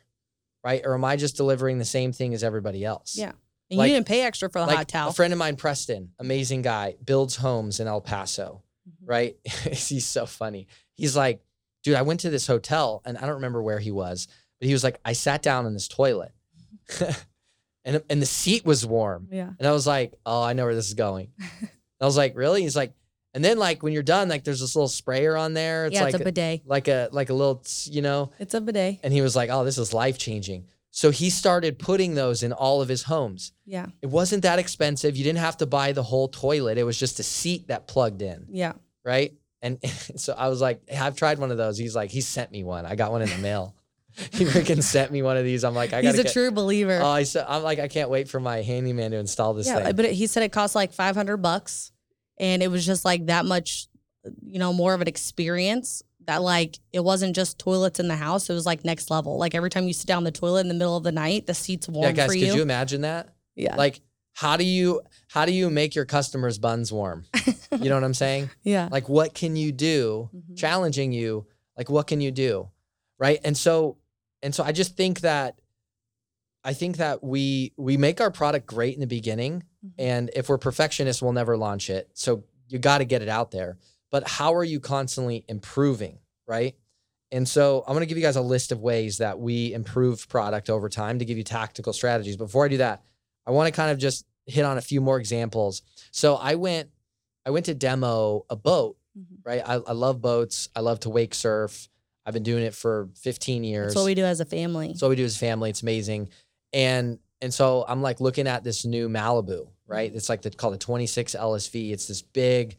Right? 0.63 0.81
Or 0.85 0.93
am 0.93 1.03
I 1.03 1.15
just 1.15 1.37
delivering 1.37 1.79
the 1.79 1.85
same 1.85 2.11
thing 2.11 2.33
as 2.33 2.43
everybody 2.43 2.83
else? 2.85 3.15
Yeah. 3.17 3.31
and 3.69 3.77
like- 3.77 3.87
you 3.89 3.95
didn't 3.95 4.07
pay 4.07 4.21
extra 4.21 4.49
for 4.49 4.59
the 4.59 4.65
Like 4.67 4.77
hot 4.77 4.87
towel. 4.89 5.09
a 5.09 5.13
friend 5.13 5.31
of 5.33 5.39
mine, 5.39 5.55
Preston, 5.55 6.11
amazing 6.19 6.61
guy, 6.61 6.95
builds 7.03 7.37
homes 7.37 7.79
in 7.79 7.87
El 7.87 8.01
Paso, 8.01 8.61
Mhm. 8.87 8.93
right? 9.07 9.37
He's 9.45 10.05
so 10.05 10.25
funny. 10.25 10.67
He's 10.95 11.15
like, 11.15 11.41
dude, 11.83 11.95
I 11.95 12.01
went 12.03 12.19
to 12.19 12.29
this 12.29 12.45
hotel 12.47 13.01
and 13.05 13.17
I 13.17 13.21
don't 13.21 13.35
remember 13.35 13.63
where 13.63 13.79
he 13.79 13.89
was, 13.91 14.27
but 14.59 14.67
he 14.67 14.73
was 14.73 14.83
like, 14.83 14.99
I 15.05 15.13
sat 15.13 15.41
down 15.41 15.65
in 15.65 15.73
this 15.73 15.87
toilet 15.87 16.31
and, 17.85 18.01
and 18.09 18.21
the 18.21 18.25
seat 18.27 18.65
was 18.65 18.85
warm. 18.85 19.27
Yeah. 19.31 19.49
And 19.57 19.67
I 19.67 19.71
was 19.71 19.87
like, 19.87 20.13
oh, 20.25 20.43
I 20.43 20.53
know 20.53 20.65
where 20.65 20.75
this 20.75 20.87
is 20.89 20.93
going. 20.93 21.29
I 22.01 22.05
was 22.05 22.17
like, 22.17 22.35
really? 22.35 22.61
He's 22.63 22.75
like, 22.75 22.93
and 23.33 23.43
then 23.43 23.57
like 23.57 23.83
when 23.83 23.93
you're 23.93 24.03
done, 24.03 24.29
like 24.29 24.43
there's 24.43 24.59
this 24.59 24.75
little 24.75 24.87
sprayer 24.87 25.37
on 25.37 25.53
there. 25.53 25.85
It's 25.85 25.95
yeah, 25.95 26.03
like 26.03 26.13
it's 26.13 26.21
a 26.21 26.25
bidet. 26.25 26.61
like 26.65 26.87
a 26.87 27.09
like 27.11 27.29
a 27.29 27.33
little, 27.33 27.63
you 27.85 28.01
know. 28.01 28.31
It's 28.39 28.53
a 28.53 28.61
bidet. 28.61 28.99
And 29.03 29.13
he 29.13 29.21
was 29.21 29.35
like, 29.35 29.49
oh, 29.49 29.63
this 29.63 29.77
is 29.77 29.93
life 29.93 30.17
changing. 30.17 30.65
So 30.93 31.09
he 31.09 31.29
started 31.29 31.79
putting 31.79 32.15
those 32.15 32.43
in 32.43 32.51
all 32.51 32.81
of 32.81 32.89
his 32.89 33.03
homes. 33.03 33.53
Yeah. 33.65 33.85
It 34.01 34.07
wasn't 34.07 34.43
that 34.43 34.59
expensive. 34.59 35.15
You 35.15 35.23
didn't 35.23 35.39
have 35.39 35.55
to 35.57 35.65
buy 35.65 35.93
the 35.93 36.03
whole 36.03 36.27
toilet. 36.27 36.77
It 36.77 36.83
was 36.83 36.99
just 36.99 37.17
a 37.19 37.23
seat 37.23 37.69
that 37.69 37.87
plugged 37.87 38.21
in, 38.21 38.47
Yeah. 38.49 38.73
right? 39.05 39.33
And 39.61 39.79
so 40.17 40.33
I 40.37 40.49
was 40.49 40.59
like, 40.59 40.81
hey, 40.89 40.97
I've 40.97 41.15
tried 41.15 41.39
one 41.39 41.49
of 41.49 41.57
those. 41.57 41.77
He's 41.77 41.95
like, 41.95 42.11
he 42.11 42.19
sent 42.19 42.51
me 42.51 42.65
one. 42.65 42.85
I 42.85 42.95
got 42.95 43.11
one 43.13 43.21
in 43.21 43.29
the 43.29 43.37
mail. 43.37 43.73
he 44.33 44.43
freaking 44.43 44.83
sent 44.83 45.09
me 45.13 45.21
one 45.21 45.37
of 45.37 45.45
these. 45.45 45.63
I'm 45.63 45.73
like, 45.73 45.93
I 45.93 46.01
He's 46.01 46.11
gotta 46.11 46.21
a 46.21 46.23
get. 46.23 46.33
true 46.33 46.51
believer. 46.51 46.99
Oh, 47.01 47.07
I 47.07 47.23
said, 47.23 47.45
I'm 47.47 47.63
like, 47.63 47.79
I 47.79 47.87
can't 47.87 48.09
wait 48.09 48.27
for 48.27 48.41
my 48.41 48.61
handyman 48.61 49.11
to 49.11 49.17
install 49.17 49.53
this 49.53 49.67
yeah, 49.67 49.81
thing. 49.85 49.95
but 49.95 50.03
it, 50.03 50.11
he 50.11 50.27
said 50.27 50.43
it 50.43 50.51
cost 50.51 50.75
like 50.75 50.91
500 50.91 51.37
bucks 51.37 51.93
and 52.41 52.61
it 52.61 52.67
was 52.67 52.85
just 52.85 53.05
like 53.05 53.27
that 53.27 53.45
much, 53.45 53.87
you 54.43 54.59
know, 54.59 54.73
more 54.73 54.93
of 54.93 54.99
an 54.99 55.07
experience 55.07 56.03
that 56.25 56.41
like 56.41 56.79
it 56.91 56.99
wasn't 56.99 57.35
just 57.35 57.57
toilets 57.59 57.99
in 57.99 58.07
the 58.07 58.15
house. 58.15 58.49
It 58.49 58.53
was 58.53 58.65
like 58.65 58.83
next 58.83 59.09
level. 59.09 59.37
Like 59.37 59.55
every 59.55 59.69
time 59.69 59.87
you 59.87 59.93
sit 59.93 60.07
down 60.07 60.23
the 60.25 60.31
toilet 60.31 60.61
in 60.61 60.67
the 60.67 60.73
middle 60.73 60.97
of 60.97 61.03
the 61.03 61.11
night, 61.11 61.45
the 61.45 61.53
seat's 61.53 61.87
warm 61.87 62.07
yeah, 62.07 62.11
guys, 62.11 62.31
could 62.31 62.41
you. 62.41 62.55
you 62.55 62.61
imagine 62.61 63.01
that? 63.01 63.29
yeah. 63.55 63.75
Like, 63.75 64.01
how 64.33 64.57
do 64.57 64.63
you 64.63 65.01
how 65.27 65.45
do 65.45 65.53
you 65.53 65.69
make 65.69 65.93
your 65.93 66.05
customers' 66.05 66.57
buns 66.57 66.91
warm? 66.91 67.25
You 67.71 67.89
know 67.89 67.95
what 67.95 68.03
I'm 68.03 68.13
saying? 68.13 68.49
yeah. 68.63 68.89
Like, 68.91 69.07
what 69.07 69.33
can 69.33 69.55
you 69.55 69.71
do? 69.71 70.29
Mhm. 70.35 70.57
Challenging 70.57 71.11
you. 71.11 71.45
Like, 71.77 71.89
what 71.89 72.07
can 72.07 72.21
you 72.21 72.31
do? 72.31 72.69
Right. 73.19 73.39
And 73.43 73.55
so, 73.55 73.97
and 74.41 74.53
so, 74.55 74.63
I 74.63 74.71
just 74.71 74.97
think 74.97 75.21
that, 75.21 75.55
I 76.63 76.73
think 76.73 76.97
that 76.97 77.23
we 77.23 77.73
we 77.77 77.97
make 77.97 78.19
our 78.21 78.31
product 78.31 78.65
great 78.65 78.93
in 78.93 78.99
the 78.99 79.07
beginning, 79.07 79.63
Mhm. 79.85 79.91
and 79.97 80.29
if 80.35 80.47
we're 80.49 80.57
perfectionists, 80.57 81.21
we'll 81.21 81.33
never 81.33 81.57
launch 81.57 81.89
it. 81.89 82.09
So 82.13 82.43
you 82.67 82.77
got 82.79 82.99
to 82.99 83.05
get 83.05 83.21
it 83.21 83.29
out 83.29 83.51
there. 83.51 83.77
But 84.11 84.27
how 84.27 84.53
are 84.53 84.63
you 84.63 84.79
constantly 84.79 85.45
improving? 85.47 86.19
Right. 86.47 86.75
And 87.31 87.47
so 87.47 87.83
I'm 87.87 87.93
going 87.93 88.01
to 88.01 88.05
give 88.05 88.17
you 88.17 88.23
guys 88.23 88.35
a 88.35 88.41
list 88.41 88.71
of 88.73 88.81
ways 88.81 89.17
that 89.19 89.39
we 89.39 89.73
improve 89.73 90.27
product 90.27 90.69
over 90.69 90.89
time 90.89 91.19
to 91.19 91.25
give 91.25 91.37
you 91.37 91.43
tactical 91.45 91.93
strategies. 91.93 92.35
Before 92.35 92.65
I 92.65 92.67
do 92.67 92.77
that, 92.77 93.03
I 93.47 93.51
want 93.51 93.67
to 93.67 93.71
kind 93.71 93.89
of 93.89 93.97
just 93.97 94.25
hit 94.45 94.65
on 94.65 94.77
a 94.77 94.81
few 94.81 94.99
more 95.01 95.17
examples. 95.17 95.81
So 96.11 96.35
I 96.35 96.55
went 96.55 96.89
I 97.45 97.49
went 97.49 97.65
to 97.67 97.73
demo 97.73 98.45
a 98.51 98.55
boat, 98.55 98.97
Mhm. 99.17 99.37
right? 99.43 99.61
I, 99.65 99.75
I 99.75 99.93
love 99.93 100.21
boats. 100.21 100.69
I 100.75 100.81
love 100.81 100.99
to 101.01 101.09
wake 101.09 101.33
surf. 101.33 101.89
I've 102.23 102.33
been 102.35 102.43
doing 102.43 102.63
it 102.63 102.75
for 102.75 103.09
15 103.15 103.63
years. 103.63 103.87
That's 103.87 103.95
what 103.95 104.05
we 104.05 104.13
do 104.13 104.25
as 104.25 104.39
a 104.41 104.45
family. 104.45 104.89
That's 104.89 105.01
what 105.01 105.09
we 105.09 105.15
do 105.15 105.25
as 105.25 105.35
a 105.37 105.39
family. 105.39 105.71
It's 105.71 105.81
amazing. 105.81 106.29
And 106.71 107.17
and 107.41 107.53
so 107.53 107.85
I'm 107.87 108.01
like 108.01 108.21
looking 108.21 108.47
at 108.47 108.63
this 108.63 108.85
new 108.85 109.09
Malibu, 109.09 109.67
right? 109.87 110.13
It's 110.13 110.29
like 110.29 110.41
the 110.41 110.51
called 110.51 110.73
the 110.73 110.77
26 110.77 111.35
LSV. 111.35 111.91
It's 111.91 112.07
this 112.07 112.21
big, 112.21 112.77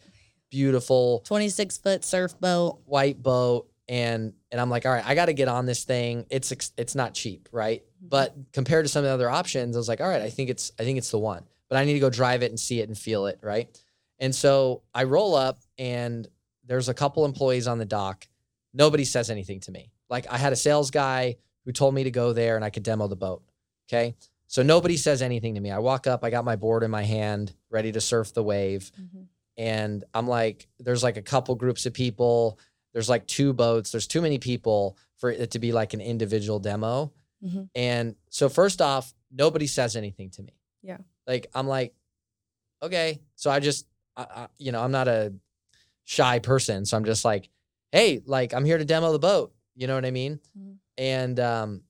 beautiful 0.51 1.21
26 1.27 1.79
foot 1.79 2.05
surf 2.05 2.39
boat. 2.41 2.81
white 2.85 3.23
boat 3.23 3.69
and 3.89 4.33
and 4.51 4.61
I'm 4.61 4.71
like, 4.71 4.87
all 4.87 4.93
right, 4.93 5.07
I 5.07 5.15
got 5.15 5.27
to 5.27 5.33
get 5.33 5.49
on 5.49 5.67
this 5.67 5.85
thing. 5.85 6.27
It's 6.31 6.53
ex- 6.53 6.73
it's 6.77 6.95
not 6.95 7.15
cheap, 7.15 7.49
right? 7.53 7.83
Mm-hmm. 7.83 8.09
But 8.09 8.37
compared 8.53 8.85
to 8.85 8.89
some 8.89 9.01
of 9.01 9.09
the 9.09 9.15
other 9.15 9.31
options, 9.31 9.77
I 9.77 9.79
was 9.79 9.89
like, 9.89 10.01
all 10.01 10.09
right, 10.09 10.23
I 10.23 10.31
think 10.31 10.51
it's 10.51 10.73
I 10.79 10.85
think 10.85 10.99
it's 10.99 11.11
the 11.11 11.19
one. 11.19 11.45
But 11.69 11.79
I 11.79 11.85
need 11.85 11.95
to 11.95 12.01
go 12.01 12.11
drive 12.11 12.43
it 12.43 12.51
and 12.51 12.61
see 12.61 12.81
it 12.81 12.89
and 12.89 12.97
feel 12.97 13.27
it, 13.27 13.39
right? 13.43 13.69
And 14.19 14.35
so 14.35 14.83
I 14.95 15.05
roll 15.05 15.35
up 15.35 15.59
and 15.79 16.29
there's 16.65 16.89
a 16.89 16.95
couple 16.95 17.25
employees 17.25 17.67
on 17.67 17.79
the 17.79 17.85
dock. 17.85 18.29
Nobody 18.73 19.05
says 19.05 19.31
anything 19.31 19.61
to 19.61 19.73
me. 19.73 19.91
Like 20.09 20.27
I 20.31 20.39
had 20.39 20.53
a 20.53 20.57
sales 20.57 20.91
guy 20.91 21.37
who 21.65 21.73
told 21.73 21.95
me 21.95 22.05
to 22.05 22.11
go 22.11 22.33
there 22.33 22.57
and 22.57 22.65
I 22.65 22.71
could 22.71 22.83
demo 22.83 23.09
the 23.09 23.17
boat. 23.17 23.43
Okay. 23.89 24.15
So 24.53 24.63
nobody 24.63 24.99
says 24.99 25.23
anything 25.23 25.55
to 25.55 25.61
me. 25.63 25.71
I 25.71 25.79
walk 25.79 26.07
up, 26.07 26.23
I 26.23 26.29
got 26.29 26.45
my 26.45 26.57
board 26.57 26.83
in 26.83 26.91
my 26.91 27.05
hand, 27.05 27.55
ready 27.71 27.91
to 27.93 28.03
surf 28.03 28.35
the 28.35 28.43
wave 28.43 28.93
and 29.57 30.05
I'm 30.13 30.29
like, 30.29 30.69
there's 30.79 31.03
like 31.03 31.17
a 31.17 31.23
couple 31.23 31.55
groups 31.55 31.87
of 31.87 31.95
people. 31.95 32.59
There's 32.93 33.09
like 33.09 33.27
two 33.27 33.55
boats. 33.55 33.91
There's 33.93 34.07
too 34.07 34.21
many 34.21 34.39
people 34.39 34.99
for 35.17 35.31
it 35.31 35.53
to 35.53 35.59
be 35.59 35.73
like 35.73 35.95
an 35.95 36.03
individual 36.03 36.59
demo. 36.59 37.13
Mhm. 37.43 37.71
And 37.75 38.17
so 38.29 38.51
first 38.51 38.83
off, 38.83 39.15
nobody 39.31 39.67
says 39.67 39.97
anything 39.97 40.29
to 40.33 40.43
me. 40.43 40.53
Yeah. 40.83 40.99
Like 41.27 41.47
I'm 41.55 41.67
like, 41.67 41.95
okay. 42.83 43.21
So 43.37 43.51
I 43.51 43.59
just, 43.61 43.87
I, 44.19 44.23
I, 44.23 44.47
you 44.59 44.71
know, 44.71 44.83
I'm 44.83 44.93
not 44.93 45.09
a 45.09 45.33
shy 46.05 46.41
person, 46.41 46.85
so 46.85 46.99
I'm 46.99 47.05
just 47.07 47.25
like, 47.25 47.49
hey, 47.91 48.21
like 48.27 48.53
I'm 48.53 48.67
here 48.67 48.77
to 48.77 48.85
demo 48.85 49.13
the 49.13 49.19
boat. 49.19 49.55
You 49.77 49.87
know 49.87 49.95
what 49.95 50.05
I 50.05 50.11
mean? 50.11 50.41
Mhm. 50.59 50.77
And 50.99 51.41
um, 51.41 51.83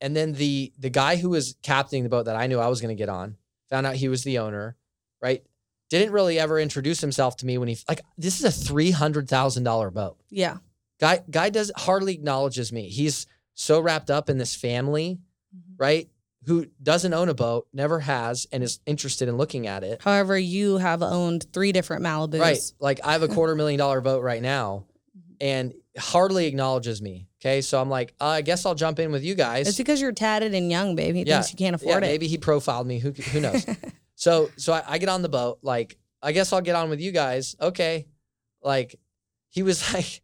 and 0.00 0.14
then 0.16 0.32
the 0.32 0.72
the 0.78 0.90
guy 0.90 1.16
who 1.16 1.30
was 1.30 1.56
captaining 1.62 2.02
the 2.04 2.08
boat 2.10 2.24
that 2.26 2.36
I 2.36 2.46
knew 2.46 2.58
I 2.58 2.68
was 2.68 2.80
going 2.80 2.94
to 2.96 3.00
get 3.00 3.08
on 3.08 3.36
found 3.70 3.86
out 3.86 3.94
he 3.96 4.08
was 4.08 4.22
the 4.24 4.38
owner, 4.38 4.76
right? 5.22 5.42
Didn't 5.90 6.12
really 6.12 6.38
ever 6.38 6.58
introduce 6.58 7.00
himself 7.00 7.36
to 7.38 7.46
me 7.46 7.58
when 7.58 7.68
he 7.68 7.78
like 7.88 8.02
this 8.18 8.38
is 8.40 8.44
a 8.44 8.50
three 8.50 8.90
hundred 8.90 9.28
thousand 9.28 9.64
dollar 9.64 9.90
boat. 9.90 10.16
Yeah. 10.30 10.58
Guy 11.00 11.20
guy 11.30 11.50
does 11.50 11.70
hardly 11.76 12.14
acknowledges 12.14 12.72
me. 12.72 12.88
He's 12.88 13.26
so 13.54 13.80
wrapped 13.80 14.10
up 14.10 14.28
in 14.30 14.38
this 14.38 14.54
family, 14.54 15.18
Mhm. 15.54 15.60
right? 15.78 16.08
Who 16.46 16.66
doesn't 16.82 17.14
own 17.14 17.28
a 17.30 17.34
boat, 17.34 17.68
never 17.72 18.00
has, 18.00 18.46
and 18.52 18.62
is 18.62 18.80
interested 18.86 19.28
in 19.28 19.36
looking 19.38 19.66
at 19.66 19.82
it. 19.84 20.02
However, 20.02 20.36
you 20.38 20.76
have 20.78 21.02
owned 21.02 21.46
three 21.52 21.72
different 21.72 22.02
Malibus. 22.02 22.40
Right. 22.40 22.58
Like 22.80 23.00
I 23.04 23.12
have 23.12 23.22
a 23.22 23.28
quarter 23.34 23.54
million 23.54 23.78
dollar 23.78 24.00
boat 24.00 24.22
right 24.22 24.42
now 24.42 24.84
Mhm. 25.16 25.36
and 25.40 25.74
hardly 25.98 26.46
acknowledges 26.46 27.00
me. 27.00 27.28
Okay. 27.44 27.60
So 27.60 27.78
I'm 27.80 27.90
like, 27.90 28.14
uh, 28.20 28.26
I 28.26 28.40
guess 28.40 28.64
I'll 28.64 28.74
jump 28.74 28.98
in 28.98 29.12
with 29.12 29.22
you 29.22 29.34
guys. 29.34 29.68
It's 29.68 29.76
because 29.76 30.00
you're 30.00 30.12
tatted 30.12 30.54
and 30.54 30.70
young, 30.70 30.94
babe. 30.96 31.14
He 31.14 31.22
Yeah. 31.24 31.36
thinks 31.42 31.52
you 31.52 31.58
can't 31.58 31.80
yeah, 31.82 31.88
afford 31.90 32.02
it. 32.04 32.06
maybe 32.06 32.26
he 32.26 32.38
profiled 32.38 32.86
me. 32.86 32.98
Who 32.98 33.10
who 33.10 33.40
knows? 33.40 33.66
so 34.14 34.50
so 34.56 34.72
I, 34.72 34.82
I 34.86 34.98
get 34.98 35.08
on 35.10 35.20
the 35.22 35.28
boat. 35.28 35.58
Like, 35.62 35.98
I 36.22 36.32
guess 36.32 36.52
I'll 36.52 36.62
get 36.62 36.74
on 36.74 36.88
with 36.88 37.00
you 37.00 37.12
guys. 37.12 37.54
Okay. 37.60 38.06
Like 38.62 38.96
he 39.50 39.62
was 39.62 39.92
like, 39.94 40.22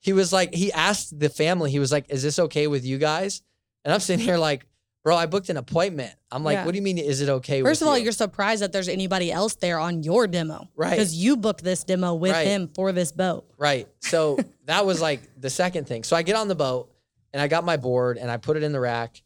he 0.00 0.12
was 0.14 0.32
like, 0.32 0.54
he 0.54 0.72
asked 0.72 1.18
the 1.18 1.28
family, 1.28 1.70
he 1.70 1.78
was 1.78 1.92
like, 1.92 2.06
Is 2.08 2.22
this 2.22 2.38
okay 2.38 2.66
with 2.66 2.84
you 2.86 2.96
guys? 2.98 3.42
And 3.84 3.92
I'm 3.92 4.00
sitting 4.00 4.24
here 4.24 4.38
like, 4.38 4.66
bro, 5.04 5.16
I 5.16 5.26
booked 5.26 5.48
an 5.48 5.56
appointment. 5.56 6.14
I'm 6.30 6.44
like, 6.44 6.54
Yeah. 6.54 6.64
what 6.64 6.72
do 6.72 6.76
you 6.76 6.82
mean 6.82 6.98
is 6.98 7.20
it 7.20 7.28
okay 7.28 7.60
First 7.62 7.80
with 7.80 7.88
of 7.88 7.88
all, 7.92 7.98
you? 7.98 8.04
you're 8.04 8.12
surprised 8.12 8.62
that 8.62 8.72
there's 8.72 8.88
anybody 8.88 9.32
else 9.32 9.54
there 9.56 9.78
on 9.78 10.02
your 10.02 10.26
demo. 10.26 10.68
Right. 10.76 10.90
Because 10.90 11.14
you 11.14 11.36
booked 11.36 11.64
this 11.64 11.82
demo 11.84 12.14
with 12.14 12.32
Right. 12.32 12.46
him 12.46 12.68
for 12.74 12.92
this 12.92 13.10
boat. 13.12 13.44
Right. 13.58 13.88
So 14.00 14.38
that 14.66 14.86
was 14.86 15.00
like 15.00 15.20
the 15.40 15.50
second 15.50 15.86
thing. 15.88 16.04
So 16.04 16.14
I 16.16 16.22
get 16.22 16.36
on 16.36 16.48
the 16.48 16.54
boat 16.54 16.90
and 17.32 17.40
I 17.42 17.48
got 17.48 17.64
my 17.64 17.76
board 17.76 18.16
and 18.18 18.30
I 18.30 18.36
put 18.36 18.56
it 18.56 18.62
in 18.62 18.72
the 18.72 18.80
rack 18.80 19.20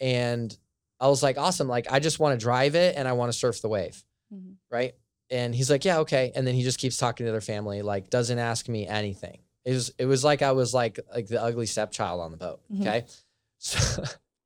and 0.00 0.56
I 0.98 1.08
was 1.08 1.22
like, 1.22 1.38
awesome. 1.38 1.68
Like, 1.68 1.90
I 1.90 1.98
just 2.00 2.18
want 2.18 2.38
to 2.38 2.42
drive 2.42 2.74
it 2.74 2.96
and 2.96 3.06
I 3.08 3.12
want 3.12 3.32
to 3.32 3.38
surf 3.38 3.62
the 3.62 3.68
wave. 3.68 4.02
Mhm. 4.34 4.56
Right. 4.70 4.94
And 5.30 5.54
he's 5.54 5.70
like, 5.70 5.84
yeah, 5.84 5.98
okay. 6.00 6.32
And 6.34 6.44
then 6.46 6.54
he 6.56 6.62
just 6.62 6.78
keeps 6.78 6.96
talking 6.96 7.24
to 7.26 7.32
their 7.32 7.40
family, 7.40 7.82
like, 7.82 8.10
doesn't 8.10 8.38
ask 8.38 8.68
me 8.68 8.86
anything. 8.86 9.38
It 9.64 9.72
was, 9.74 9.92
it 9.98 10.06
was 10.06 10.24
like 10.24 10.42
I 10.42 10.52
was 10.52 10.74
like, 10.74 10.98
like 11.14 11.28
the 11.28 11.40
ugly 11.40 11.66
stepchild 11.66 12.20
on 12.20 12.30
the 12.32 12.36
boat. 12.36 12.60
Mhm. 12.72 12.80
Okay. 12.80 13.04
So, 13.62 14.02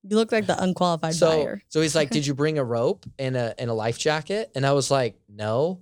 You 0.07 0.17
look 0.17 0.33
like 0.33 0.47
the 0.47 0.63
unqualified 0.63 1.15
so, 1.15 1.29
buyer. 1.31 1.63
so 1.69 1.81
he's 1.81 1.95
like, 1.95 2.11
did 2.17 2.27
you 2.27 2.35
bring 2.35 2.59
a 2.59 2.65
rope 2.65 3.07
and 3.19 3.37
a, 3.37 3.55
and 3.59 3.71
a 3.71 3.75
life 3.75 3.99
jacket? 3.99 4.51
And 4.55 4.67
I 4.67 4.73
was 4.73 4.91
like, 4.91 5.17
no. 5.29 5.81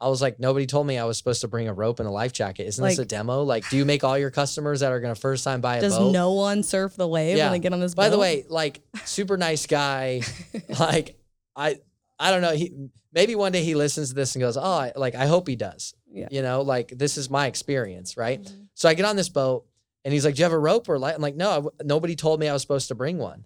I 0.00 0.08
was 0.08 0.20
like, 0.20 0.38
nobody 0.38 0.66
told 0.66 0.86
me 0.86 0.98
I 0.98 1.04
was 1.04 1.16
supposed 1.16 1.40
to 1.42 1.48
bring 1.48 1.66
a 1.66 1.72
rope 1.72 1.98
and 1.98 2.06
a 2.06 2.12
life 2.12 2.32
jacket. 2.32 2.64
Isn't 2.66 2.84
this 2.84 2.98
a 2.98 3.06
demo? 3.06 3.42
Like, 3.42 3.66
do 3.70 3.78
you 3.78 3.86
make 3.86 4.04
all 4.04 4.18
your 4.18 4.30
customers 4.30 4.80
that 4.80 4.92
are 4.92 5.00
going 5.00 5.14
to 5.14 5.18
first 5.20 5.44
time 5.44 5.62
buy 5.62 5.76
a 5.78 5.80
Does 5.80 5.96
boat? 5.96 6.12
no 6.12 6.32
one 6.32 6.62
surf 6.62 6.94
the 6.96 7.08
wave 7.08 7.38
Yeah. 7.38 7.44
when 7.46 7.52
they 7.52 7.58
get 7.60 7.72
on 7.72 7.80
this 7.80 7.94
boat? 7.94 8.02
By 8.02 8.08
the 8.10 8.18
way, 8.18 8.44
like 8.50 8.82
super 9.04 9.38
nice 9.38 9.66
guy. 9.66 10.20
like 10.78 11.16
I 11.56 11.78
I 12.18 12.30
don't 12.32 12.42
know. 12.42 12.52
He 12.54 12.72
maybe 13.14 13.34
one 13.34 13.52
day 13.52 13.64
he 13.64 13.74
listens 13.74 14.10
to 14.10 14.14
this 14.14 14.34
and 14.34 14.42
goes, 14.42 14.56
"Oh, 14.58 14.62
I, 14.62 14.92
like 14.94 15.14
I 15.14 15.24
hope 15.26 15.48
he 15.48 15.56
does." 15.56 15.94
Yeah. 16.12 16.28
You 16.30 16.42
know, 16.42 16.60
like 16.62 16.88
this 16.88 17.16
is 17.16 17.30
my 17.30 17.46
experience, 17.46 18.16
right? 18.18 18.42
Mhm. 18.42 18.68
So 18.74 18.88
I 18.90 18.94
get 18.94 19.06
on 19.06 19.16
this 19.16 19.30
boat 19.30 19.64
and 20.04 20.12
he's 20.12 20.24
like, 20.26 20.34
"Do 20.34 20.40
you 20.40 20.44
have 20.44 20.52
a 20.52 20.58
rope 20.58 20.86
or 20.88 20.98
light?" 20.98 21.14
I'm 21.14 21.22
like, 21.22 21.36
"No, 21.36 21.50
I 21.50 21.54
w- 21.54 21.70
nobody 21.82 22.14
told 22.14 22.40
me 22.40 22.48
I 22.48 22.52
was 22.52 22.60
supposed 22.62 22.88
to 22.88 22.94
bring 22.94 23.16
one." 23.16 23.44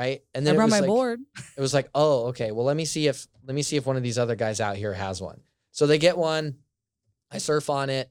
Right? 0.00 0.22
And 0.34 0.42
I 0.42 0.44
then 0.46 0.54
it 0.54 0.58
brought 0.58 0.64
was 0.66 0.70
my 0.72 0.80
like, 0.80 0.86
board. 0.88 1.20
it 1.56 1.60
was 1.60 1.74
like, 1.74 1.90
"Oh, 1.94 2.26
okay. 2.28 2.52
Well, 2.52 2.64
let 2.64 2.76
me 2.76 2.84
see 2.86 3.06
if 3.06 3.26
let 3.46 3.54
me 3.54 3.62
see 3.62 3.76
if 3.76 3.84
one 3.86 3.96
of 3.96 4.02
these 4.02 4.18
other 4.18 4.34
guys 4.36 4.60
out 4.60 4.76
here 4.76 4.94
has 4.94 5.20
one." 5.20 5.40
So 5.72 5.86
they 5.86 5.98
get 5.98 6.16
one. 6.16 6.56
I 7.30 7.38
surf 7.38 7.68
on 7.68 7.90
it. 7.90 8.10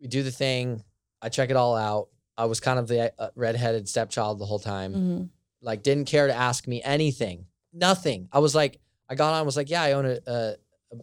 We 0.00 0.08
do 0.08 0.22
the 0.22 0.30
thing. 0.32 0.82
I 1.22 1.28
check 1.28 1.50
it 1.50 1.56
all 1.56 1.76
out. 1.76 2.08
I 2.36 2.46
was 2.46 2.58
kind 2.60 2.78
of 2.78 2.88
the 2.88 3.12
uh, 3.18 3.30
redheaded 3.36 3.88
stepchild 3.88 4.38
the 4.40 4.46
whole 4.46 4.58
time 4.58 4.94
Mhm. 4.94 5.28
like 5.62 5.82
didn't 5.82 6.06
care 6.06 6.26
to 6.26 6.34
ask 6.34 6.66
me 6.66 6.82
anything 6.82 7.46
nothing 7.72 8.28
i 8.32 8.38
was 8.38 8.54
like 8.54 8.80
i 9.10 9.14
got 9.14 9.34
on 9.34 9.44
was 9.46 9.56
like 9.58 9.68
yeah 9.70 9.82
i 9.82 9.92
own 9.92 10.06
a, 10.06 10.18
a, 10.26 10.54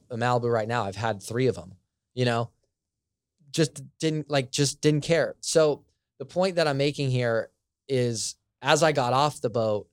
a 0.10 0.18
malibu 0.18 0.52
right 0.52 0.68
now 0.68 0.84
i've 0.84 0.96
had 0.96 1.22
three 1.22 1.46
of 1.48 1.54
them 1.56 1.76
you 2.16 2.26
know 2.26 2.50
just 3.52 3.84
didn't 4.00 4.30
like 4.30 4.52
just 4.52 4.82
didn't 4.82 5.02
care 5.02 5.36
so 5.42 5.84
the 6.20 6.26
point 6.26 6.56
that 6.56 6.68
i'm 6.68 6.78
making 6.78 7.10
here 7.12 7.50
is 7.88 8.36
as 8.62 8.82
i 8.84 8.92
got 8.92 9.14
off 9.14 9.40
the 9.42 9.50
boat 9.50 9.88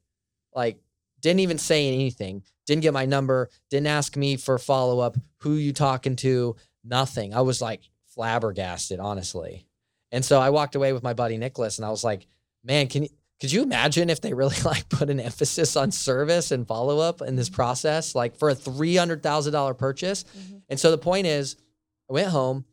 like 0.54 0.78
didn't 1.20 1.40
even 1.40 1.58
say 1.58 1.88
anything 1.88 2.42
didn't 2.66 2.82
get 2.82 2.92
my 2.92 3.04
number 3.04 3.48
didn't 3.70 3.86
ask 3.86 4.16
me 4.16 4.36
for 4.36 4.58
follow-up 4.58 5.16
who 5.38 5.54
you 5.54 5.72
talking 5.72 6.16
to 6.16 6.56
nothing 6.84 7.34
i 7.34 7.40
was 7.40 7.60
like 7.60 7.82
flabbergasted 8.14 9.00
honestly 9.00 9.66
and 10.12 10.24
so 10.24 10.40
i 10.40 10.50
walked 10.50 10.74
away 10.74 10.92
with 10.92 11.02
my 11.02 11.14
buddy 11.14 11.36
nicholas 11.36 11.78
and 11.78 11.84
i 11.86 11.90
was 11.90 12.04
like 12.04 12.26
man 12.62 12.86
can 12.86 13.02
you 13.04 13.08
could 13.40 13.52
you 13.52 13.62
imagine 13.62 14.10
if 14.10 14.20
they 14.20 14.32
really 14.32 14.56
like 14.64 14.88
put 14.88 15.10
an 15.10 15.20
emphasis 15.20 15.76
on 15.76 15.90
service 15.90 16.50
and 16.50 16.66
follow 16.66 16.98
up 17.00 17.20
in 17.20 17.34
this 17.36 17.50
process, 17.50 18.14
like 18.14 18.36
for 18.36 18.48
a 18.48 18.54
three 18.54 18.96
hundred 18.96 19.22
thousand 19.22 19.52
dollar 19.52 19.74
purchase? 19.74 20.24
Mhm. 20.38 20.62
And 20.68 20.80
so 20.80 20.90
the 20.90 20.98
point 20.98 21.26
is, 21.26 21.56
I 22.08 22.12
went 22.12 22.28
home. 22.28 22.64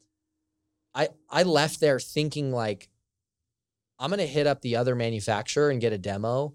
I 0.93 1.09
I 1.29 1.43
left 1.43 1.79
there 1.79 1.99
thinking 1.99 2.51
like, 2.51 2.89
I'm 3.99 4.11
gonna 4.11 4.25
hit 4.25 4.47
up 4.47 4.61
the 4.61 4.75
other 4.75 4.95
manufacturer 4.95 5.71
and 5.71 5.81
get 5.81 5.93
a 5.93 5.97
demo 5.97 6.53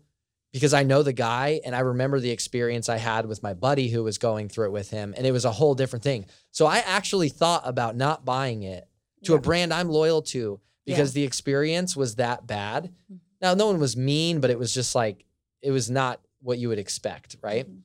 because 0.52 0.72
I 0.74 0.82
know 0.84 1.02
the 1.02 1.12
guy 1.12 1.60
and 1.64 1.74
I 1.74 1.80
remember 1.80 2.18
the 2.20 2.30
experience 2.30 2.88
I 2.88 2.96
had 2.96 3.26
with 3.26 3.42
my 3.42 3.52
buddy 3.54 3.88
who 3.88 4.02
was 4.04 4.18
going 4.18 4.48
through 4.48 4.66
it 4.66 4.72
with 4.72 4.90
him, 4.90 5.14
and 5.16 5.26
it 5.26 5.32
was 5.32 5.44
a 5.44 5.52
whole 5.52 5.74
different 5.74 6.02
thing. 6.02 6.26
So 6.50 6.66
I 6.66 6.78
actually 6.78 7.28
thought 7.28 7.62
about 7.64 7.96
not 7.96 8.24
buying 8.24 8.62
it 8.62 8.88
to 9.24 9.34
a 9.34 9.40
brand 9.40 9.72
I'm 9.74 9.88
loyal 9.88 10.22
to 10.22 10.60
Yeah. 10.84 10.94
because 10.94 11.12
the 11.12 11.24
experience 11.24 11.96
was 11.96 12.14
that 12.14 12.46
bad. 12.46 12.94
Mhm. 13.12 13.18
Now, 13.40 13.54
no 13.54 13.66
one 13.66 13.80
was 13.80 13.96
mean, 13.96 14.40
but 14.40 14.50
it 14.50 14.58
was 14.58 14.72
just 14.72 14.94
like, 14.94 15.24
it 15.60 15.72
was 15.72 15.90
not 15.90 16.20
what 16.40 16.58
you 16.58 16.68
would 16.68 16.78
expect, 16.78 17.36
right? 17.42 17.68
Mhm. 17.68 17.82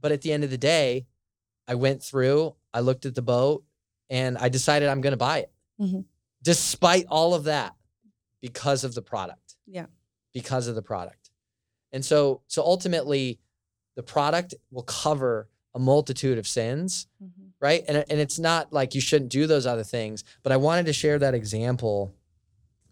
But 0.00 0.12
at 0.12 0.22
the 0.22 0.32
end 0.32 0.42
of 0.44 0.50
the 0.50 0.58
day, 0.58 1.06
I 1.68 1.74
went 1.76 2.02
through, 2.02 2.56
I 2.74 2.80
looked 2.80 3.06
at 3.06 3.14
the 3.14 3.22
boat, 3.22 3.64
and 4.10 4.36
I 4.38 4.48
decided 4.48 4.88
I'm 4.88 5.00
going 5.00 5.12
to 5.12 5.16
buy 5.16 5.38
it. 5.38 5.52
Mhm. 5.80 6.04
Despite 6.42 7.06
all 7.08 7.34
of 7.34 7.44
that, 7.44 7.74
because 8.40 8.84
of 8.84 8.94
the 8.94 9.02
product. 9.02 9.56
Yeah. 9.66 9.86
Because 10.32 10.66
of 10.66 10.74
the 10.74 10.82
product. 10.82 11.25
And 11.92 12.04
so, 12.04 12.42
so 12.46 12.62
ultimately, 12.62 13.38
the 13.94 14.02
product 14.02 14.54
will 14.70 14.82
cover 14.82 15.48
a 15.74 15.78
multitude 15.78 16.38
of 16.38 16.46
sins 16.48 17.06
Mhm. 17.22 17.50
right? 17.60 17.84
And 17.88 18.04
and 18.10 18.20
it's 18.20 18.38
not 18.38 18.72
like 18.72 18.94
you 18.94 19.00
shouldn't 19.00 19.30
do 19.30 19.46
those 19.46 19.66
other 19.66 19.84
things, 19.84 20.24
but 20.42 20.52
I 20.52 20.56
wanted 20.56 20.86
to 20.86 20.92
share 20.92 21.18
that 21.18 21.34
example 21.34 22.14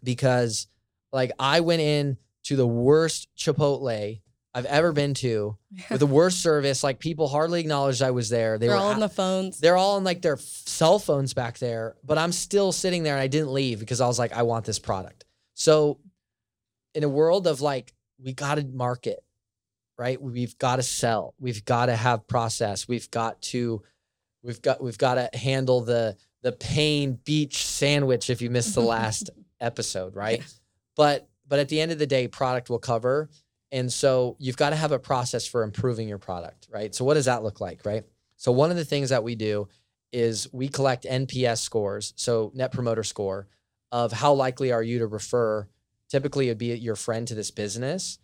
because 0.03 0.67
like 1.11 1.31
I 1.39 1.59
went 1.61 1.81
in 1.81 2.17
to 2.45 2.55
the 2.55 2.67
worst 2.67 3.27
Chipotle 3.37 4.21
I've 4.53 4.65
ever 4.65 4.91
been 4.93 5.13
to 5.15 5.57
with 5.89 5.99
the 5.99 6.05
worst 6.07 6.41
service. 6.41 6.83
Like 6.83 6.99
people 6.99 7.27
hardly 7.27 7.59
acknowledged 7.59 8.01
I 8.01 8.11
was 8.11 8.29
there. 8.29 8.57
They 8.57 8.67
They're 8.67 8.75
were 8.75 8.81
all 8.81 8.91
on 8.91 8.99
the 8.99 9.09
phones. 9.09 9.59
they're 9.59 9.77
all 9.77 9.95
on 9.97 10.03
like 10.03 10.21
their 10.21 10.33
f- 10.35 10.41
cell 10.41 10.99
phones 10.99 11.33
back 11.33 11.57
there, 11.59 11.95
but 12.03 12.17
I'm 12.17 12.31
still 12.31 12.71
sitting 12.71 13.03
there 13.03 13.13
and 13.15 13.21
I 13.21 13.27
didn't 13.27 13.51
leave 13.53 13.79
because 13.79 13.99
I 14.01 14.07
was 14.07 14.19
like, 14.19 14.33
I 14.33 14.43
want 14.43 14.65
this 14.65 14.79
product. 14.79 15.25
So, 15.55 15.99
in 16.93 17.03
a 17.03 17.09
world 17.09 17.47
of 17.47 17.61
like, 17.61 17.93
we 18.25 18.33
got 18.33 18.55
to 18.55 18.65
market, 18.65 19.23
right? 19.97 20.21
We've 20.21 20.57
got 20.57 20.77
to 20.77 20.83
sell. 20.83 21.35
We've 21.39 21.63
got 21.63 21.85
to 21.85 21.95
have 21.95 22.27
process. 22.27 22.87
We've 22.87 23.09
got 23.11 23.41
to, 23.43 23.83
we've 24.43 24.61
got, 24.61 24.83
we've 24.83 24.97
got 24.97 25.15
to 25.15 25.29
handle 25.37 25.81
the 25.81 26.17
the 26.41 26.51
pain 26.51 27.17
beach 27.23 27.65
sandwich 27.65 28.29
if 28.29 28.39
you 28.39 28.51
missed 28.51 28.75
the 28.75 28.81
last 28.81 29.31
episode, 29.59 30.15
right? 30.15 30.43
But 30.95 31.27
but 31.47 31.59
at 31.59 31.69
the 31.69 31.79
end 31.79 31.91
of 31.91 31.99
the 31.99 32.07
day, 32.07 32.27
product 32.27 32.69
will 32.69 32.79
cover. 32.79 33.29
And 33.71 33.91
so 33.91 34.35
you've 34.39 34.57
got 34.57 34.69
to 34.69 34.75
have 34.75 34.91
a 34.91 34.99
process 34.99 35.47
for 35.47 35.63
improving 35.63 36.07
your 36.07 36.17
product, 36.17 36.67
right? 36.71 36.93
So 36.93 37.03
what 37.03 37.15
does 37.15 37.25
that 37.25 37.43
look 37.43 37.61
like, 37.61 37.85
right? 37.85 38.03
So 38.37 38.51
one 38.51 38.71
of 38.71 38.77
the 38.77 38.85
things 38.85 39.09
that 39.09 39.23
we 39.23 39.35
do 39.35 39.67
is 40.11 40.47
we 40.53 40.67
collect 40.67 41.05
NPS 41.05 41.59
scores, 41.59 42.13
so 42.15 42.51
net 42.53 42.71
promoter 42.71 43.03
score 43.03 43.47
of 43.91 44.11
how 44.11 44.33
likely 44.33 44.71
are 44.71 44.83
you 44.83 44.99
to 44.99 45.07
refer. 45.07 45.67
Typically, 46.09 46.47
it'd 46.47 46.57
be 46.57 46.75
your 46.75 46.95
friend 46.95 47.27
to 47.27 47.35
this 47.35 47.51
business, 47.51 48.19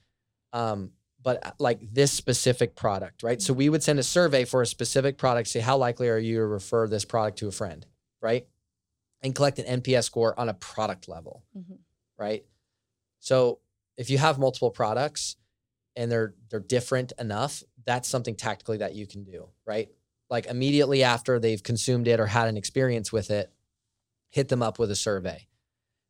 um, 0.53 0.91
but 1.21 1.45
uh, 1.45 1.51
like 1.59 1.79
this 1.93 2.11
specific 2.11 2.75
product, 2.75 3.23
right? 3.23 3.41
So 3.41 3.53
we 3.53 3.69
would 3.69 3.83
send 3.83 3.99
a 3.99 4.03
survey 4.03 4.45
for 4.45 4.61
a 4.61 4.67
specific 4.67 5.17
product, 5.17 5.49
say 5.49 5.59
how 5.59 5.77
likely 5.77 6.09
are 6.09 6.17
you 6.17 6.37
to 6.37 6.45
refer 6.45 6.87
this 6.87 7.05
product 7.05 7.37
to 7.39 7.47
a 7.47 7.51
friend, 7.51 7.85
right? 8.21 8.47
And 9.21 9.35
collect 9.35 9.59
an 9.59 9.81
NPS 9.81 10.05
score 10.05 10.39
on 10.39 10.49
a 10.49 10.53
product 10.53 11.07
level, 11.07 11.43
Mhm. 11.57 11.77
right? 12.17 12.45
So 13.19 13.59
if 13.97 14.09
you 14.09 14.17
have 14.17 14.39
multiple 14.39 14.71
products 14.71 15.35
and 15.95 16.11
they're 16.11 16.33
they're 16.49 16.59
different 16.59 17.13
enough, 17.19 17.63
that's 17.85 18.07
something 18.07 18.35
tactically 18.35 18.77
that 18.77 18.95
you 18.95 19.05
can 19.05 19.23
do, 19.23 19.49
right? 19.65 19.89
Like 20.29 20.45
immediately 20.47 21.03
after 21.03 21.39
they've 21.39 21.61
consumed 21.61 22.07
it 22.07 22.19
or 22.19 22.27
had 22.27 22.47
an 22.47 22.57
experience 22.57 23.11
with 23.11 23.29
it, 23.29 23.51
hit 24.29 24.47
them 24.49 24.63
up 24.63 24.79
with 24.79 24.89
a 24.89 24.95
survey, 24.95 25.47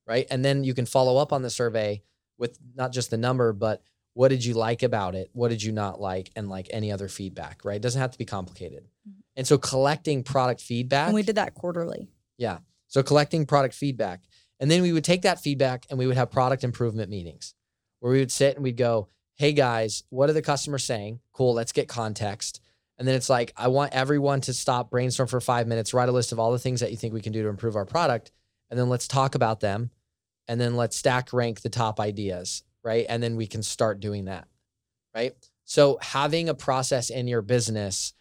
right? 0.08 0.28
And 0.30 0.44
then 0.44 0.64
you 0.64 0.74
can 0.74 0.86
follow 0.86 1.18
up 1.18 1.32
on 1.34 1.42
the 1.42 1.50
survey 1.50 2.02
with 2.38 2.58
not 2.76 2.92
just 2.92 3.12
the 3.12 3.18
number, 3.18 3.54
but 3.54 3.84
what 4.14 4.28
did 4.30 4.44
you 4.44 4.54
like 4.54 4.84
about 4.84 5.16
it? 5.16 5.30
What 5.34 5.50
did 5.50 5.64
you 5.64 5.72
not 5.72 6.02
like? 6.02 6.32
And 6.36 6.50
like 6.50 6.68
any 6.72 6.92
other 6.92 7.08
feedback, 7.08 7.64
right? 7.64 7.78
It 7.78 7.82
doesn't 7.82 8.02
have 8.02 8.12
to 8.12 8.18
be 8.18 8.26
complicated. 8.26 8.86
Mhm. 9.08 9.22
And 9.38 9.48
so 9.48 9.58
collecting 9.58 10.24
product 10.24 10.62
feedback. 10.62 11.08
And 11.08 11.16
we 11.16 11.24
did 11.24 11.36
that 11.36 11.54
quarterly. 11.54 12.10
Yeah. 12.38 12.60
So 12.88 13.04
collecting 13.04 13.46
product 13.46 13.74
feedback. 13.74 14.24
And 14.60 14.70
then 14.70 14.82
we 14.82 14.92
would 14.92 15.06
take 15.06 15.22
that 15.22 15.40
feedback 15.40 15.86
and 15.90 15.98
we 15.98 16.08
would 16.08 16.18
have 16.18 16.30
product 16.30 16.64
improvement 16.64 17.10
meetings 17.10 17.56
where 18.00 18.12
we 18.12 18.20
would 18.20 18.32
sit 18.32 18.56
and 18.56 18.64
we'd 18.64 18.78
go, 18.78 19.08
Hey 19.36 19.54
guys, 19.54 20.04
what 20.10 20.30
are 20.30 20.34
the 20.34 20.42
customers 20.42 20.84
saying? 20.84 21.20
Cool, 21.32 21.54
let's 21.54 21.72
get 21.72 21.88
context. 21.88 22.60
And 23.00 23.08
then 23.08 23.16
it's 23.16 23.30
like, 23.30 23.54
I 23.58 23.70
want 23.70 23.94
everyone 23.94 24.42
to 24.42 24.54
stop, 24.54 24.92
brainstorm 24.92 25.28
for 25.28 25.42
five 25.42 25.68
minutes, 25.68 25.94
write 25.94 26.10
a 26.10 26.12
list 26.12 26.32
of 26.32 26.40
all 26.40 26.52
the 26.52 26.60
things 26.60 26.82
that 26.82 26.92
you 26.92 26.98
think 26.98 27.14
we 27.14 27.22
can 27.22 27.32
do 27.32 27.42
to 27.42 27.50
improve 27.50 27.76
our 27.76 27.86
product. 27.86 28.32
And 28.72 28.80
then 28.80 28.90
let's 28.90 29.08
talk 29.08 29.36
about 29.36 29.60
them. 29.60 29.92
And 30.48 30.60
then 30.60 30.76
let's 30.76 30.98
stack 30.98 31.32
rank 31.34 31.62
the 31.62 31.70
top 31.70 32.00
ideas, 32.00 32.64
right? 32.84 33.06
And 33.08 33.22
then 33.22 33.36
we 33.36 33.46
can 33.46 33.62
start 33.62 34.00
doing 34.00 34.26
that, 34.26 34.48
right? 35.14 35.36
So 35.66 36.00
having 36.02 36.50
a 36.50 36.56
process 36.56 37.10
in 37.10 37.28
your 37.28 37.42
business 37.44 38.14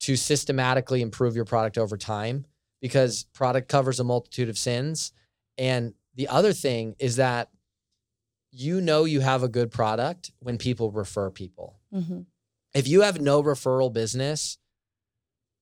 to 0.00 0.16
systematically 0.16 1.02
improve 1.02 1.36
your 1.36 1.44
product 1.44 1.78
over 1.78 1.96
time 1.96 2.46
because 2.80 3.24
product 3.34 3.68
covers 3.68 4.00
a 4.00 4.04
multitude 4.04 4.48
of 4.48 4.58
sins. 4.58 5.12
And 5.56 5.94
the 6.14 6.28
other 6.28 6.52
thing 6.52 6.96
is 6.98 7.16
that 7.16 7.48
you 8.50 8.80
know 8.80 9.04
you 9.04 9.20
have 9.20 9.42
a 9.42 9.48
good 9.48 9.70
product 9.70 10.32
when 10.40 10.58
people 10.58 10.90
refer 10.90 11.30
people. 11.30 11.78
Mm-hmm. 11.94 12.20
If 12.74 12.88
you 12.88 13.02
have 13.02 13.20
no 13.20 13.42
referral 13.42 13.92
business, 13.92 14.58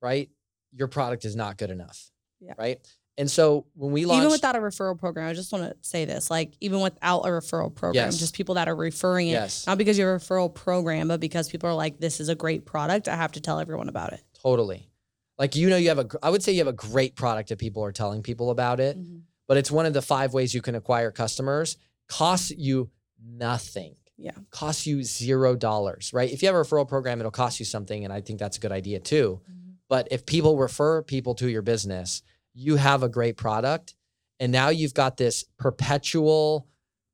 right, 0.02 0.30
your 0.72 0.88
product 0.88 1.24
is 1.24 1.36
not 1.36 1.56
good 1.56 1.70
enough. 1.70 2.10
Yeah. 2.40 2.54
Right. 2.58 2.86
And 3.18 3.30
so 3.30 3.64
when 3.74 3.92
we 3.92 4.04
launched, 4.04 4.20
Even 4.20 4.30
without 4.30 4.56
a 4.56 4.58
referral 4.58 4.98
program, 4.98 5.26
I 5.28 5.32
just 5.32 5.50
want 5.50 5.64
to 5.64 5.76
say 5.80 6.04
this: 6.04 6.30
like 6.30 6.52
even 6.60 6.80
without 6.80 7.20
a 7.20 7.28
referral 7.28 7.74
program, 7.74 8.04
Yes. 8.06 8.18
just 8.18 8.34
people 8.34 8.56
that 8.56 8.68
are 8.68 8.76
referring 8.76 9.28
it, 9.28 9.32
yes, 9.32 9.66
not 9.66 9.78
because 9.78 9.96
you 9.98 10.04
have 10.06 10.20
a 10.20 10.24
referral 10.24 10.52
program, 10.52 11.08
but 11.08 11.18
because 11.20 11.48
people 11.48 11.68
are 11.70 11.74
like, 11.74 11.98
"This 11.98 12.20
is 12.20 12.28
a 12.28 12.34
great 12.34 12.66
product." 12.66 13.08
I 13.08 13.16
have 13.16 13.32
to 13.32 13.40
tell 13.40 13.58
everyone 13.58 13.88
about 13.88 14.12
it. 14.12 14.22
totally. 14.42 14.90
Like 15.38 15.56
you 15.56 15.68
know, 15.70 15.76
you 15.76 15.88
have 15.88 15.98
a. 15.98 16.06
I 16.22 16.28
would 16.30 16.42
say 16.42 16.52
you 16.52 16.58
have 16.58 16.66
a 16.66 16.72
great 16.72 17.14
product 17.16 17.50
if 17.50 17.58
people 17.58 17.82
are 17.84 17.92
telling 17.92 18.22
people 18.22 18.50
about 18.50 18.80
it. 18.80 18.98
Mm-hmm. 18.98 19.18
but 19.48 19.56
it's 19.56 19.70
one 19.70 19.86
of 19.86 19.92
the 19.94 20.02
five 20.02 20.34
ways 20.34 20.52
you 20.54 20.60
can 20.62 20.74
acquire 20.74 21.10
customers. 21.10 21.76
Costs 22.08 22.50
you 22.50 22.90
nothing. 23.22 23.96
Yeah. 24.18 24.32
Costs 24.50 24.86
you 24.86 25.02
zero 25.02 25.56
dollars, 25.56 26.12
right? 26.12 26.30
If 26.30 26.42
you 26.42 26.48
have 26.48 26.54
a 26.56 26.58
referral 26.60 26.88
program, 26.88 27.20
it'll 27.20 27.30
cost 27.30 27.58
you 27.60 27.66
something. 27.66 28.04
And 28.04 28.12
I 28.12 28.20
think 28.20 28.38
that's 28.38 28.56
a 28.56 28.60
good 28.60 28.72
idea 28.72 28.98
too. 28.98 29.40
Mm-hmm. 29.44 29.70
But 29.88 30.08
if 30.10 30.24
people 30.26 30.56
refer 30.56 31.02
people 31.02 31.34
to 31.36 31.48
your 31.48 31.62
business, 31.62 32.22
you 32.56 32.76
have 32.76 33.02
a 33.02 33.08
great 33.08 33.36
product. 33.36 33.94
And 34.40 34.50
now 34.50 34.70
you've 34.70 34.94
got 34.94 35.16
this 35.16 35.44
perpetual 35.58 36.66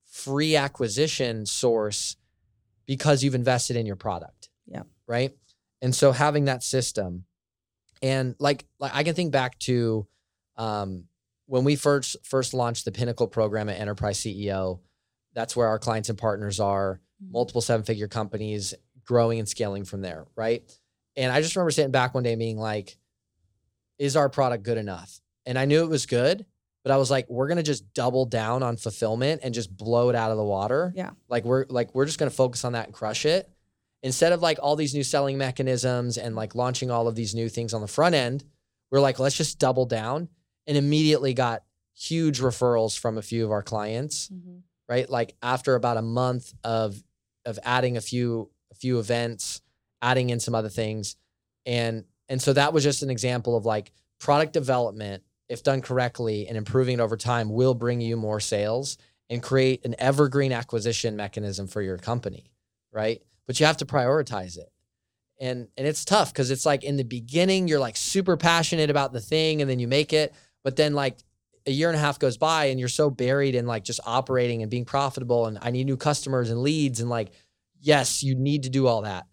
free 0.04 0.56
acquisition 0.56 1.46
source 1.46 2.16
because 2.86 3.22
you've 3.22 3.34
invested 3.34 3.76
in 3.76 3.86
your 3.86 3.96
product. 3.96 4.48
Yeah. 4.66 4.82
Right. 5.06 5.32
And 5.80 5.94
so 5.94 6.12
having 6.12 6.46
that 6.46 6.62
system 6.62 7.24
and 8.02 8.34
like, 8.38 8.64
like 8.78 8.94
I 8.94 9.02
can 9.04 9.14
think 9.14 9.32
back 9.32 9.58
to 9.60 10.06
um, 10.56 11.04
when 11.46 11.64
we 11.64 11.76
first 11.76 12.16
first 12.24 12.54
launched 12.54 12.84
the 12.84 12.92
Pinnacle 12.92 13.26
program 13.26 13.68
at 13.68 13.78
Enterprise 13.78 14.18
CEO, 14.18 14.80
that's 15.34 15.56
where 15.56 15.68
our 15.68 15.78
clients 15.78 16.08
and 16.08 16.18
partners 16.18 16.60
are, 16.60 17.00
multiple 17.30 17.60
seven 17.60 17.84
figure 17.84 18.08
companies 18.08 18.74
growing 19.04 19.38
and 19.38 19.48
scaling 19.48 19.84
from 19.84 20.02
there, 20.02 20.26
right? 20.36 20.62
And 21.16 21.32
I 21.32 21.40
just 21.40 21.54
remember 21.56 21.70
sitting 21.70 21.90
back 21.90 22.14
one 22.14 22.22
day 22.22 22.34
being 22.34 22.58
like, 22.58 22.96
is 23.98 24.16
our 24.16 24.28
product 24.28 24.64
good 24.64 24.78
enough? 24.78 25.20
And 25.46 25.58
I 25.58 25.64
knew 25.64 25.82
it 25.82 25.88
was 25.90 26.06
good, 26.06 26.46
but 26.84 26.92
I 26.92 26.96
was 26.96 27.10
like, 27.10 27.28
we're 27.28 27.48
gonna 27.48 27.62
just 27.62 27.92
double 27.94 28.26
down 28.26 28.62
on 28.62 28.76
fulfillment 28.76 29.40
and 29.44 29.52
just 29.54 29.76
blow 29.76 30.08
it 30.08 30.14
out 30.16 30.30
of 30.30 30.36
the 30.36 30.44
water. 30.44 30.92
Yeah. 30.96 31.10
Like 31.28 31.44
we're 31.44 31.66
like 31.68 31.94
we're 31.94 32.06
just 32.06 32.18
gonna 32.18 32.30
focus 32.30 32.64
on 32.64 32.72
that 32.72 32.86
and 32.86 32.94
crush 32.94 33.24
it. 33.26 33.48
Instead 34.04 34.32
of 34.32 34.42
like 34.42 34.58
all 34.60 34.74
these 34.76 34.94
new 34.94 35.04
selling 35.04 35.38
mechanisms 35.38 36.18
and 36.18 36.34
like 36.34 36.54
launching 36.54 36.90
all 36.90 37.06
of 37.06 37.14
these 37.14 37.34
new 37.34 37.48
things 37.48 37.72
on 37.72 37.80
the 37.80 37.86
front 37.88 38.14
end, 38.16 38.44
we're 38.90 39.00
like, 39.00 39.18
let's 39.20 39.36
just 39.36 39.58
double 39.60 39.86
down 39.86 40.28
and 40.66 40.76
immediately 40.76 41.34
got 41.34 41.62
huge 41.94 42.40
referrals 42.40 42.98
from 42.98 43.16
a 43.18 43.22
few 43.22 43.44
of 43.44 43.50
our 43.52 43.62
clients 43.62 44.28
Mm-hmm. 44.32 44.58
right 44.88 45.08
like 45.10 45.34
after 45.42 45.74
about 45.74 45.96
a 45.98 46.02
month 46.02 46.52
of 46.64 47.00
of 47.44 47.58
adding 47.64 47.96
a 47.96 48.00
few 48.00 48.50
a 48.72 48.74
few 48.74 48.98
events 48.98 49.60
adding 50.00 50.30
in 50.30 50.40
some 50.40 50.54
other 50.54 50.68
things 50.70 51.16
and 51.66 52.04
and 52.28 52.40
so 52.40 52.52
that 52.54 52.72
was 52.72 52.82
just 52.82 53.02
an 53.02 53.10
example 53.10 53.56
of 53.56 53.66
like 53.66 53.92
product 54.18 54.52
development 54.54 55.22
if 55.52 55.62
done 55.62 55.80
correctly 55.80 56.46
and 56.48 56.56
improving 56.56 56.98
it 56.98 57.00
over 57.00 57.16
time 57.16 57.50
will 57.50 57.74
bring 57.74 58.00
you 58.00 58.16
more 58.16 58.40
sales 58.40 58.98
and 59.30 59.42
create 59.42 59.84
an 59.84 59.94
evergreen 59.98 60.52
acquisition 60.52 61.16
mechanism 61.16 61.66
for 61.66 61.82
your 61.82 61.98
company 61.98 62.50
right 62.92 63.22
but 63.46 63.58
you 63.60 63.66
have 63.66 63.76
to 63.76 63.86
prioritize 63.86 64.56
it 64.56 64.72
and 65.40 65.68
and 65.76 65.86
it's 65.86 66.04
tough 66.04 66.32
because 66.32 66.50
it's 66.50 66.66
like 66.66 66.84
in 66.84 66.96
the 66.96 67.04
beginning 67.04 67.68
you're 67.68 67.78
like 67.78 67.96
super 67.96 68.36
passionate 68.36 68.90
about 68.90 69.12
the 69.12 69.20
thing 69.20 69.60
and 69.60 69.70
then 69.70 69.78
you 69.78 69.88
make 69.88 70.12
it 70.12 70.34
but 70.64 70.76
then 70.76 70.94
like 70.94 71.16
a 71.66 71.70
year 71.70 71.88
and 71.88 71.96
a 71.96 72.00
half 72.00 72.18
goes 72.18 72.36
by 72.36 72.66
and 72.66 72.80
you're 72.80 72.88
so 72.88 73.08
buried 73.08 73.54
in 73.54 73.66
like 73.66 73.84
just 73.84 74.00
operating 74.04 74.62
and 74.62 74.70
being 74.70 74.84
profitable 74.84 75.46
and 75.46 75.58
I 75.62 75.70
need 75.70 75.84
new 75.84 75.96
customers 75.96 76.50
and 76.50 76.60
leads 76.60 77.00
and 77.00 77.08
like 77.08 77.30
yes, 77.82 78.22
you 78.22 78.34
need 78.34 78.62
to 78.62 78.70
do 78.70 78.86
all 78.86 79.02
that. 79.02 79.26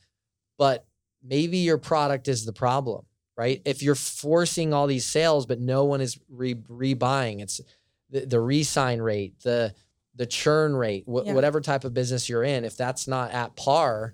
But 0.57 0.85
maybe 1.23 1.59
your 1.59 1.77
product 1.77 2.27
is 2.27 2.45
the 2.45 2.53
problem, 2.53 3.05
right? 3.39 3.61
If 3.63 3.81
you're 3.81 3.95
forcing 3.95 4.73
all 4.73 4.85
these 4.85 5.05
sales 5.05 5.45
but 5.45 5.59
no 5.61 5.85
one 5.85 6.01
is 6.01 6.19
re 6.29 6.55
rebuying, 6.55 7.41
it's 7.41 7.61
the, 8.09 8.25
the 8.25 8.39
re-sign 8.39 8.99
rate, 9.01 9.39
the 9.43 9.73
the 10.15 10.25
churn 10.25 10.75
rate, 10.75 11.05
wh- 11.07 11.25
Yeah. 11.25 11.33
whatever 11.33 11.61
type 11.61 11.85
of 11.85 11.93
business 11.93 12.27
you're 12.27 12.43
in, 12.43 12.65
if 12.65 12.75
that's 12.75 13.07
not 13.07 13.31
at 13.31 13.55
par, 13.55 14.13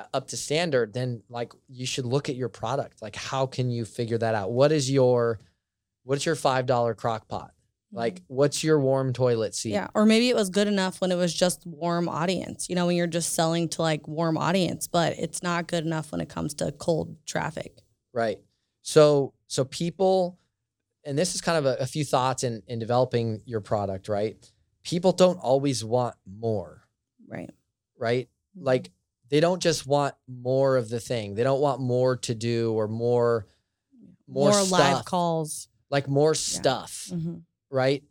uh, 0.00 0.04
up 0.12 0.26
to 0.28 0.36
standard, 0.36 0.92
then 0.92 1.22
like 1.28 1.52
you 1.68 1.86
should 1.86 2.04
look 2.04 2.28
at 2.28 2.34
your 2.34 2.48
product. 2.48 3.00
Like 3.00 3.14
how 3.14 3.46
can 3.46 3.70
you 3.70 3.84
figure 3.84 4.18
that 4.18 4.34
out? 4.34 4.50
What 4.50 4.72
is 4.72 4.90
your 4.90 5.38
what's 6.02 6.26
your 6.26 6.34
five 6.34 6.66
dollar 6.66 6.94
crock 6.94 7.28
pot? 7.28 7.52
Like 7.92 8.22
what's 8.26 8.64
your 8.64 8.80
warm 8.80 9.12
toilet 9.12 9.54
seat? 9.54 9.68
Mm-hmm. 9.68 9.74
Yeah, 9.84 9.88
or 9.94 10.04
maybe 10.04 10.28
it 10.28 10.34
was 10.34 10.50
good 10.50 10.66
enough 10.66 11.00
when 11.00 11.12
it 11.12 11.16
was 11.16 11.32
just 11.32 11.64
warm 11.64 12.08
audience. 12.08 12.68
You 12.68 12.74
know, 12.74 12.86
when 12.86 12.96
you're 12.96 13.06
just 13.06 13.34
selling 13.34 13.68
to 13.68 13.82
like 13.82 14.08
warm 14.08 14.36
audience, 14.36 14.88
but 14.88 15.12
it's 15.16 15.44
not 15.44 15.68
good 15.68 15.84
enough 15.84 16.10
when 16.10 16.20
it 16.20 16.28
comes 16.28 16.54
to 16.54 16.72
cold 16.72 17.14
traffic. 17.24 17.78
Right. 18.12 18.40
So 18.86 19.32
so 19.46 19.64
people, 19.64 20.38
and 21.04 21.16
this 21.18 21.34
is 21.34 21.40
kind 21.40 21.56
of 21.58 21.64
a, 21.66 21.82
a 21.82 21.86
few 21.86 22.04
thoughts 22.04 22.44
in 22.44 22.62
in 22.68 22.78
developing 22.78 23.40
your 23.46 23.60
product, 23.62 24.08
right? 24.08 24.36
People 24.82 25.12
don't 25.12 25.38
always 25.38 25.82
want 25.82 26.14
more, 26.26 26.82
Right. 27.26 27.50
right? 27.98 28.28
Like 28.54 28.90
they 29.30 29.40
don't 29.40 29.62
just 29.62 29.86
want 29.86 30.14
more 30.28 30.76
of 30.76 30.90
the 30.90 31.00
thing. 31.00 31.34
They 31.34 31.42
don't 31.44 31.62
want 31.62 31.80
more 31.80 32.16
to 32.18 32.34
do 32.34 32.72
or 32.74 32.86
more 32.86 33.46
more, 34.28 34.50
more, 34.52 34.62
live 34.64 35.04
calls. 35.06 35.68
like 35.90 36.06
more 36.08 36.34
stuff, 36.34 37.08
Mhm. 37.10 37.42
right? 37.70 38.02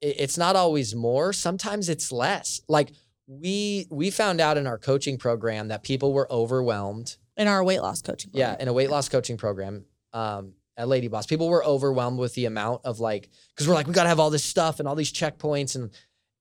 It, 0.00 0.16
it's 0.20 0.38
not 0.38 0.54
always 0.56 0.94
more. 0.94 1.32
Sometimes 1.32 1.88
it's 1.88 2.12
less. 2.12 2.60
Like 2.68 2.92
we 3.26 3.86
we 3.90 4.10
found 4.10 4.40
out 4.40 4.56
in 4.58 4.66
our 4.68 4.78
coaching 4.78 5.18
program 5.18 5.68
that 5.68 5.82
people 5.82 6.12
were 6.12 6.30
overwhelmed 6.32 7.16
In 7.36 7.48
our 7.48 7.64
weight 7.64 7.80
loss 7.82 8.00
coaching. 8.02 8.30
Yeah, 8.34 8.56
in 8.60 8.68
a 8.68 8.72
weight 8.72 8.90
loss 8.90 9.08
coaching 9.08 9.36
program 9.36 9.86
um, 10.12 10.52
at 10.76 10.88
Lady 10.88 11.08
Boss, 11.08 11.26
people 11.26 11.48
were 11.48 11.64
overwhelmed 11.64 12.18
with 12.18 12.34
the 12.34 12.46
amount 12.46 12.82
of 12.84 13.00
like, 13.00 13.28
because 13.54 13.68
we're 13.68 13.74
like, 13.74 13.86
we 13.86 13.92
got 13.92 14.04
to 14.04 14.08
have 14.08 14.20
all 14.20 14.30
this 14.30 14.44
stuff 14.44 14.78
and 14.80 14.88
all 14.88 14.94
these 14.94 15.12
checkpoints, 15.12 15.74
and 15.74 15.90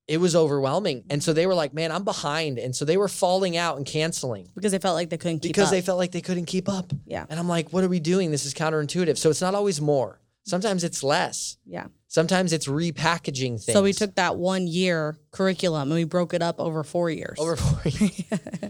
it 0.08 0.18
was 0.18 0.36
overwhelming. 0.36 1.04
And 1.10 1.22
so 1.24 1.34
they 1.34 1.46
were 1.46 1.54
like, 1.54 1.74
man, 1.74 1.92
I'm 1.92 2.04
behind, 2.04 2.58
and 2.58 2.76
so 2.76 2.86
they 2.86 2.98
were 2.98 3.08
falling 3.08 3.58
out 3.58 3.78
and 3.78 3.86
canceling 3.86 4.48
because 4.56 4.72
they 4.72 4.80
felt 4.80 4.96
like 4.96 5.10
they 5.10 5.18
couldn't 5.18 5.40
keep 5.40 5.50
because 5.52 5.68
up. 5.68 5.72
they 5.72 5.82
felt 5.82 5.98
like 5.98 6.12
they 6.12 6.22
couldn't 6.22 6.46
keep 6.46 6.68
up. 6.70 6.92
Yeah. 7.06 7.26
and 7.30 7.40
I'm 7.40 7.48
like, 7.50 7.72
what 7.74 7.84
are 7.84 7.90
we 7.90 8.00
doing? 8.00 8.32
This 8.32 8.46
is 8.46 8.54
counterintuitive. 8.54 9.18
So 9.18 9.30
it's 9.30 9.42
not 9.42 9.56
always 9.56 9.80
more. 9.82 10.20
Sometimes 10.46 10.84
it's 10.84 11.04
less. 11.04 11.58
Yeah. 11.66 11.88
Sometimes 12.08 12.54
it's 12.54 12.66
repackaging 12.66 13.64
things. 13.64 13.72
So 13.72 13.84
we 13.84 13.94
took 13.94 14.16
that 14.16 14.36
one 14.36 14.66
year 14.66 15.16
curriculum 15.32 15.84
and 15.84 15.94
we 15.94 16.06
broke 16.06 16.34
it 16.34 16.42
up 16.42 16.60
over 16.60 16.84
four 16.84 17.12
years. 17.12 17.38
over 17.38 17.56
four 17.56 17.82
years. 17.86 18.24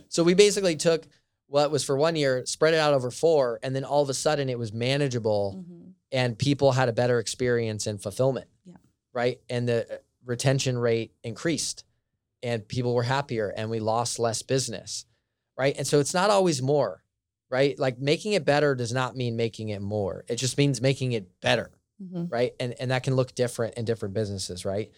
So 0.10 0.24
we 0.24 0.34
basically 0.34 0.76
took 0.76 1.06
what 1.50 1.72
was 1.72 1.84
for 1.84 1.98
one 1.98 2.16
year, 2.16 2.46
spread 2.46 2.74
it 2.74 2.78
out 2.78 2.94
over 2.94 3.10
four, 3.12 3.60
and 3.64 3.76
then 3.76 3.84
all 3.84 4.02
of 4.04 4.10
a 4.10 4.14
sudden 4.14 4.50
it 4.50 4.58
was 4.60 4.72
manageable 4.72 5.56
Mhm. 5.58 5.94
and 6.12 6.38
people 6.38 6.72
had 6.72 6.90
a 6.90 6.94
better 6.94 7.20
experience 7.20 7.88
in 7.88 7.98
fulfillment. 7.98 8.48
Yeah. 8.66 8.76
Right. 9.14 9.42
And 9.50 9.68
the 9.68 9.92
uh, 9.92 9.98
retention 10.26 10.78
rate 10.78 11.12
increased 11.24 11.84
and 12.44 12.68
people 12.68 12.94
were 12.94 13.04
happier 13.04 13.50
and 13.50 13.70
we 13.70 13.80
lost 13.80 14.20
less 14.20 14.42
business. 14.44 15.06
Right. 15.58 15.76
And 15.78 15.86
so 15.86 16.00
it's 16.00 16.14
not 16.14 16.30
always 16.30 16.62
more, 16.62 17.04
right? 17.50 17.78
Like 17.78 18.00
making 18.00 18.34
it 18.34 18.46
better 18.46 18.76
does 18.76 18.94
not 18.94 19.16
mean 19.18 19.36
making 19.36 19.70
it 19.70 19.82
more. 19.82 20.24
It 20.30 20.36
just 20.38 20.58
means 20.58 20.82
making 20.82 21.12
it 21.14 21.40
better. 21.42 21.72
Mhm. 22.02 22.32
Right. 22.32 22.54
And 22.60 22.74
and 22.80 22.92
that 22.92 23.04
can 23.04 23.16
look 23.16 23.34
different 23.36 23.74
in 23.76 23.86
different 23.86 24.14
businesses, 24.14 24.64
right? 24.66 24.92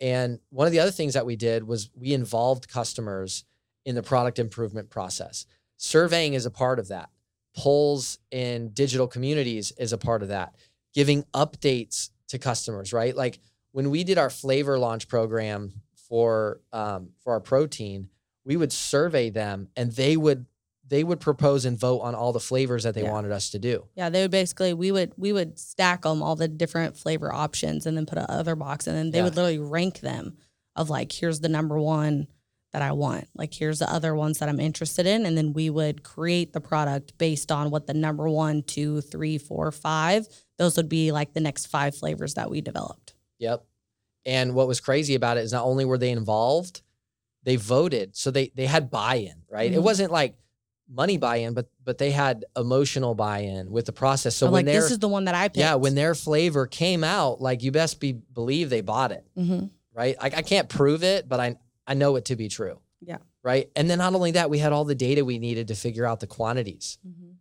And 0.00 0.38
one 0.50 0.66
of 0.66 0.72
the 0.72 0.80
other 0.80 0.90
things 0.92 1.14
that 1.14 1.26
we 1.26 1.36
did 1.36 1.64
was 1.64 1.90
we 1.94 2.12
involved 2.14 2.68
customers 2.68 3.44
in 3.84 3.94
the 3.94 4.02
product 4.02 4.38
improvement 4.38 4.88
process. 4.90 5.46
Surveying 5.76 6.34
is 6.34 6.46
a 6.46 6.50
part 6.50 6.78
of 6.78 6.88
that. 6.88 7.10
Polls 7.56 8.18
in 8.30 8.70
digital 8.70 9.06
communities 9.06 9.72
is 9.78 9.92
a 9.92 9.98
part 9.98 10.22
of 10.22 10.28
that. 10.28 10.54
Giving 10.94 11.24
updates 11.34 12.10
to 12.28 12.38
customers, 12.38 12.92
right? 12.92 13.14
Like 13.16 13.38
when 13.72 13.90
we 13.90 14.04
did 14.04 14.18
our 14.18 14.30
flavor 14.30 14.78
launch 14.78 15.08
program 15.08 15.72
for 16.08 16.60
um, 16.72 17.10
for 17.22 17.32
our 17.34 17.40
protein, 17.40 18.08
we 18.44 18.56
would 18.56 18.72
survey 18.72 19.30
them, 19.30 19.68
and 19.76 19.92
they 19.92 20.16
would 20.16 20.46
they 20.88 21.02
would 21.02 21.18
propose 21.18 21.64
and 21.64 21.78
vote 21.78 21.98
on 22.00 22.14
all 22.14 22.32
the 22.32 22.38
flavors 22.40 22.84
that 22.84 22.94
they 22.94 23.02
Yeah. 23.02 23.10
wanted 23.10 23.32
us 23.32 23.50
to 23.50 23.58
do. 23.58 23.86
Yeah, 23.96 24.08
they 24.08 24.22
would 24.22 24.30
basically 24.30 24.72
we 24.72 24.92
would 24.92 25.12
we 25.16 25.32
would 25.32 25.58
stack 25.58 26.02
them 26.02 26.22
all 26.22 26.36
the 26.36 26.46
different 26.48 26.96
flavor 26.96 27.32
options 27.34 27.86
and 27.86 27.96
then 27.96 28.06
put 28.06 28.18
a 28.18 28.30
other 28.30 28.54
box 28.54 28.86
and 28.86 28.96
then 28.96 29.10
they 29.10 29.18
Yeah. 29.18 29.24
would 29.24 29.34
literally 29.36 29.58
rank 29.58 30.00
them 30.00 30.36
of 30.76 30.88
like 30.88 31.10
here's 31.10 31.40
the 31.40 31.48
number 31.48 31.78
one 31.78 32.28
that 32.76 32.82
I 32.82 32.92
want. 32.92 33.26
Like 33.34 33.54
here's 33.54 33.78
the 33.78 33.90
other 33.90 34.14
ones 34.14 34.38
that 34.40 34.50
I'm 34.50 34.60
interested 34.60 35.06
in. 35.06 35.24
And 35.24 35.36
then 35.36 35.54
we 35.54 35.70
would 35.70 36.02
create 36.02 36.52
the 36.52 36.60
product 36.60 37.16
based 37.16 37.50
on 37.50 37.70
what 37.70 37.86
the 37.86 37.94
number 37.94 38.28
one, 38.28 38.62
two, 38.62 39.00
three, 39.00 39.38
four, 39.38 39.72
five. 39.72 40.26
Those 40.58 40.76
would 40.76 40.90
be 40.90 41.10
like 41.10 41.32
the 41.32 41.40
next 41.40 41.66
five 41.68 41.96
flavors 41.96 42.34
that 42.34 42.50
we 42.50 42.60
developed. 42.60 43.14
Yep. 43.38 43.64
And 44.26 44.54
what 44.54 44.68
was 44.68 44.80
crazy 44.80 45.14
about 45.14 45.38
it 45.38 45.44
is 45.44 45.52
not 45.52 45.64
only 45.64 45.86
were 45.86 45.96
they 45.96 46.10
involved, 46.10 46.82
they 47.44 47.56
voted. 47.56 48.14
So 48.14 48.30
they 48.30 48.52
they 48.54 48.66
had 48.66 48.90
buy-in, 48.90 49.36
right? 49.48 49.72
It 49.72 49.78
Mhm. 49.78 49.82
wasn't 49.82 50.12
like 50.12 50.36
money 50.86 51.16
buy-in, 51.16 51.54
but 51.54 51.70
but 51.82 51.96
they 51.96 52.10
had 52.10 52.44
emotional 52.54 53.14
buy-in 53.14 53.70
with 53.70 53.86
the 53.86 53.92
process. 53.92 54.36
So 54.36 54.46
So 54.48 54.52
when 54.52 54.66
like 54.66 54.74
this 54.74 54.90
is 54.90 54.98
the 54.98 55.08
one 55.08 55.24
that 55.24 55.34
I 55.34 55.48
picked. 55.48 55.56
yeah, 55.56 55.76
when 55.76 55.94
their 55.94 56.14
flavor 56.14 56.66
came 56.66 57.02
out, 57.04 57.40
like 57.40 57.62
you 57.62 57.72
best 57.72 58.00
be 58.00 58.12
believe 58.12 58.68
they 58.68 58.82
bought 58.82 59.12
it, 59.12 59.24
Mhm. 59.34 59.70
right? 59.94 60.14
Like 60.20 60.36
I 60.36 60.42
can't 60.42 60.68
prove 60.68 61.02
it, 61.02 61.26
but 61.26 61.40
I 61.40 61.56
I 61.86 61.94
know 61.94 62.16
it 62.16 62.24
to 62.26 62.36
be 62.36 62.48
true. 62.48 62.80
Yeah. 63.00 63.18
Right. 63.42 63.70
And 63.76 63.88
then 63.88 63.98
not 63.98 64.14
only 64.14 64.32
that, 64.32 64.50
we 64.50 64.58
had 64.58 64.72
all 64.72 64.84
the 64.84 64.94
data 64.94 65.24
we 65.24 65.38
needed 65.38 65.68
to 65.68 65.74
figure 65.74 66.04
out 66.06 66.20
the 66.20 66.26
quantities 66.26 66.98
Mhm. 67.06 67.36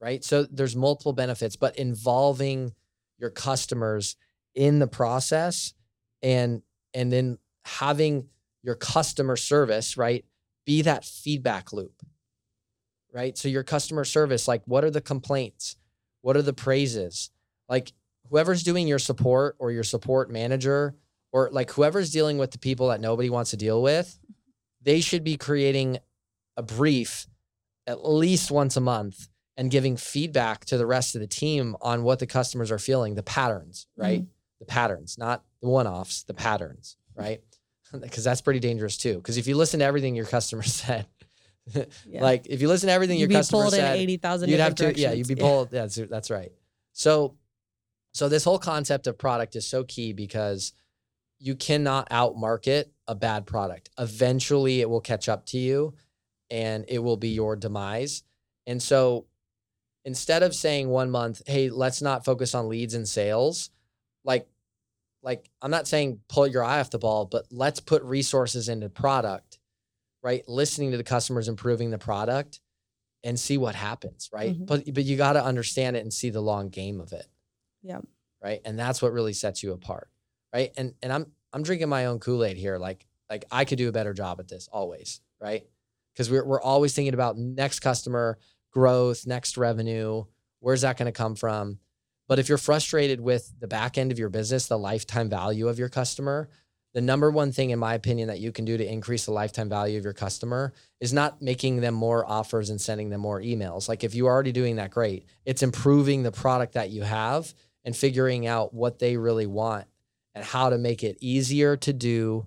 right? 0.00 0.24
So 0.24 0.44
there's 0.44 0.74
multiple 0.76 1.12
benefits, 1.12 1.56
but 1.56 1.76
involving 1.76 2.74
your 3.18 3.30
customers 3.30 4.16
in 4.54 4.78
the 4.78 4.86
process 4.88 5.74
and 6.22 6.62
and 6.94 7.12
then 7.12 7.38
having 7.64 8.28
your 8.62 8.74
customer 8.74 9.36
service, 9.36 9.96
right, 9.96 10.24
be 10.64 10.82
that 10.82 11.04
feedback 11.04 11.72
loop. 11.72 12.02
Right? 13.12 13.36
So 13.38 13.48
your 13.48 13.62
customer 13.64 14.04
service 14.04 14.48
like 14.48 14.62
what 14.66 14.84
are 14.84 14.90
the 14.90 15.00
complaints? 15.00 15.76
What 16.22 16.36
are 16.36 16.42
the 16.42 16.52
praises? 16.52 17.30
Like 17.68 17.92
whoever's 18.30 18.62
doing 18.62 18.86
your 18.88 18.98
support 18.98 19.56
or 19.58 19.70
your 19.72 19.84
support 19.84 20.30
manager 20.30 20.94
or 21.32 21.48
like 21.52 21.70
whoever's 21.72 22.10
dealing 22.10 22.38
with 22.38 22.50
the 22.50 22.58
people 22.58 22.88
that 22.88 23.00
nobody 23.00 23.30
wants 23.30 23.50
to 23.50 23.56
deal 23.56 23.82
with, 23.82 24.18
they 24.82 25.00
should 25.00 25.24
be 25.24 25.36
creating 25.36 25.98
a 26.56 26.62
brief 26.62 27.26
at 27.86 28.06
least 28.06 28.50
once 28.50 28.76
a 28.76 28.80
month 28.80 29.28
and 29.56 29.70
giving 29.70 29.96
feedback 29.96 30.64
to 30.66 30.78
the 30.78 30.86
rest 30.86 31.14
of 31.14 31.20
the 31.20 31.26
team 31.26 31.76
on 31.80 32.02
what 32.04 32.18
the 32.18 32.26
customers 32.26 32.70
are 32.70 32.78
feeling, 32.78 33.14
the 33.14 33.22
patterns, 33.22 33.86
mm-hmm. 33.92 34.02
right? 34.02 34.24
The 34.60 34.66
patterns, 34.66 35.16
not 35.18 35.42
the 35.60 35.68
one 35.68 35.86
offs, 35.86 36.22
the 36.24 36.34
patterns, 36.34 36.96
right? 37.14 37.40
Because 37.90 38.22
that's 38.22 38.42
pretty 38.42 38.60
dangerous 38.60 38.98
too. 38.98 39.14
Because 39.14 39.38
if 39.38 39.46
you 39.46 39.56
listen 39.56 39.80
to 39.80 39.86
everything 39.86 40.14
your 40.14 40.26
customer 40.26 40.62
said, 40.82 41.06
Yeah. 42.06 42.22
like 42.22 42.46
if 42.46 42.60
you 42.60 42.68
listen 42.68 42.88
to 42.88 42.92
everything 42.92 43.16
You'd 43.16 43.22
your 43.22 43.28
be 43.30 43.34
customer 43.36 43.62
pulled 43.62 43.74
in 43.74 43.80
said, 43.80 43.96
eighty 43.96 44.18
thousand. 44.18 44.50
you'd 44.50 44.60
have 44.60 44.74
to, 44.74 44.98
yeah, 44.98 45.12
you'd 45.12 45.26
be 45.26 45.36
pulled. 45.36 45.72
Yeah, 45.72 45.82
that's, 45.82 45.96
that's 45.96 46.30
right. 46.30 46.52
So, 46.92 47.36
so 48.12 48.28
this 48.28 48.44
whole 48.44 48.58
concept 48.58 49.06
of 49.06 49.16
product 49.16 49.56
is 49.56 49.66
so 49.66 49.84
key 49.84 50.12
because 50.12 50.74
you 51.38 51.54
cannot 51.54 52.08
outmarket 52.10 52.86
a 53.06 53.14
bad 53.14 53.46
product. 53.46 53.90
Eventually, 53.98 54.80
it 54.80 54.90
will 54.90 55.00
catch 55.00 55.28
up 55.28 55.46
to 55.46 55.58
you, 55.58 55.94
and 56.50 56.84
it 56.88 56.98
will 56.98 57.16
be 57.16 57.28
your 57.30 57.56
demise. 57.56 58.22
And 58.66 58.82
so, 58.82 59.26
instead 60.04 60.42
of 60.42 60.54
saying 60.54 60.88
one 60.88 61.10
month, 61.10 61.42
"Hey, 61.46 61.70
let's 61.70 62.02
not 62.02 62.24
focus 62.24 62.54
on 62.54 62.68
leads 62.68 62.94
and 62.94 63.08
sales," 63.08 63.70
like, 64.24 64.48
like 65.22 65.50
I'm 65.62 65.70
not 65.70 65.88
saying 65.88 66.20
pull 66.28 66.46
your 66.46 66.64
eye 66.64 66.80
off 66.80 66.90
the 66.90 66.98
ball, 66.98 67.24
but 67.26 67.46
let's 67.50 67.80
put 67.80 68.02
resources 68.02 68.68
into 68.68 68.88
product, 68.88 69.58
right? 70.22 70.46
Listening 70.48 70.90
to 70.92 70.96
the 70.96 71.04
customers, 71.04 71.48
improving 71.48 71.90
the 71.90 71.98
product, 71.98 72.60
and 73.24 73.38
see 73.38 73.58
what 73.58 73.74
happens, 73.74 74.28
right? 74.32 74.56
Mhm. 74.56 74.66
But 74.66 74.94
but 74.94 75.04
you 75.04 75.16
got 75.16 75.32
to 75.32 75.44
understand 75.44 75.96
it 75.96 76.00
and 76.00 76.12
see 76.12 76.30
the 76.30 76.40
long 76.40 76.68
game 76.68 77.00
of 77.00 77.12
it. 77.12 77.26
Yeah. 77.82 78.00
Right? 78.42 78.60
And 78.64 78.78
that's 78.78 79.02
what 79.02 79.12
really 79.12 79.32
sets 79.32 79.62
you 79.62 79.72
apart. 79.72 80.08
Right? 80.52 80.72
And 80.76 80.94
and 81.02 81.12
I'm 81.12 81.26
I'm 81.52 81.62
drinking 81.62 81.88
my 81.88 82.06
own 82.06 82.18
Kool-Aid 82.18 82.56
here 82.56 82.78
like 82.78 83.06
like 83.30 83.44
I 83.50 83.64
could 83.64 83.78
do 83.78 83.88
a 83.88 83.92
better 83.92 84.14
job 84.14 84.40
at 84.40 84.48
this 84.48 84.68
always, 84.72 85.20
right? 85.40 85.66
Cuz 86.16 86.30
we're 86.30 86.44
we're 86.44 86.60
always 86.60 86.94
thinking 86.94 87.14
about 87.14 87.36
next 87.36 87.80
customer 87.80 88.38
growth, 88.70 89.26
next 89.26 89.56
revenue, 89.56 90.24
where's 90.60 90.82
that 90.82 90.96
going 90.96 91.06
to 91.06 91.12
come 91.12 91.34
from? 91.34 91.78
But 92.26 92.38
if 92.38 92.48
you're 92.48 92.58
frustrated 92.58 93.20
with 93.20 93.52
the 93.58 93.66
back 93.66 93.96
end 93.96 94.12
of 94.12 94.18
your 94.18 94.28
business, 94.28 94.66
the 94.66 94.78
lifetime 94.78 95.30
value 95.30 95.68
of 95.68 95.78
your 95.78 95.88
customer, 95.88 96.48
the 96.94 97.00
number 97.00 97.30
one 97.30 97.52
thing 97.52 97.70
in 97.70 97.78
my 97.78 97.94
opinion 97.94 98.28
that 98.28 98.40
you 98.40 98.52
can 98.52 98.64
do 98.64 98.76
to 98.76 98.86
increase 98.86 99.24
the 99.24 99.32
lifetime 99.32 99.68
value 99.68 99.98
of 99.98 100.04
your 100.04 100.12
customer 100.12 100.72
is 101.00 101.12
not 101.12 101.40
making 101.40 101.80
them 101.80 101.94
more 101.94 102.28
offers 102.28 102.70
and 102.70 102.80
sending 102.80 103.08
them 103.08 103.20
more 103.20 103.40
emails. 103.40 103.88
Like 103.88 104.04
if 104.04 104.14
you're 104.14 104.30
already 104.30 104.52
doing 104.52 104.76
that, 104.76 104.90
great. 104.90 105.24
It's 105.44 105.62
improving 105.62 106.22
the 106.22 106.32
product 106.32 106.74
that 106.74 106.90
you 106.90 107.02
have 107.02 107.52
and 107.84 107.96
figuring 107.96 108.46
out 108.46 108.74
what 108.74 108.98
they 108.98 109.16
really 109.16 109.46
want 109.46 109.86
and 110.38 110.46
how 110.46 110.70
to 110.70 110.78
make 110.78 111.02
it 111.02 111.16
easier 111.20 111.76
to 111.76 111.92
do, 111.92 112.46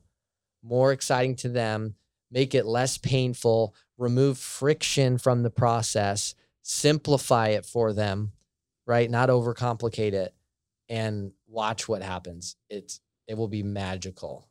more 0.63 0.91
exciting 0.93 1.36
to 1.38 1.49
them, 1.49 1.95
make 2.32 2.56
it 2.56 2.65
less 2.65 2.97
painful, 2.97 3.75
remove 3.97 4.38
friction 4.38 5.17
from 5.17 5.43
the 5.43 5.49
process, 5.49 6.34
simplify 6.62 7.49
it 7.49 7.65
for 7.65 7.91
them, 7.93 8.32
right? 8.88 9.10
Not 9.12 9.30
overcomplicate 9.30 10.13
it 10.13 10.34
and 10.88 11.34
watch 11.47 11.88
what 11.89 12.01
happens. 12.01 12.56
It's 12.69 13.01
it 13.27 13.36
will 13.38 13.47
be 13.49 13.63
magical. 13.63 14.47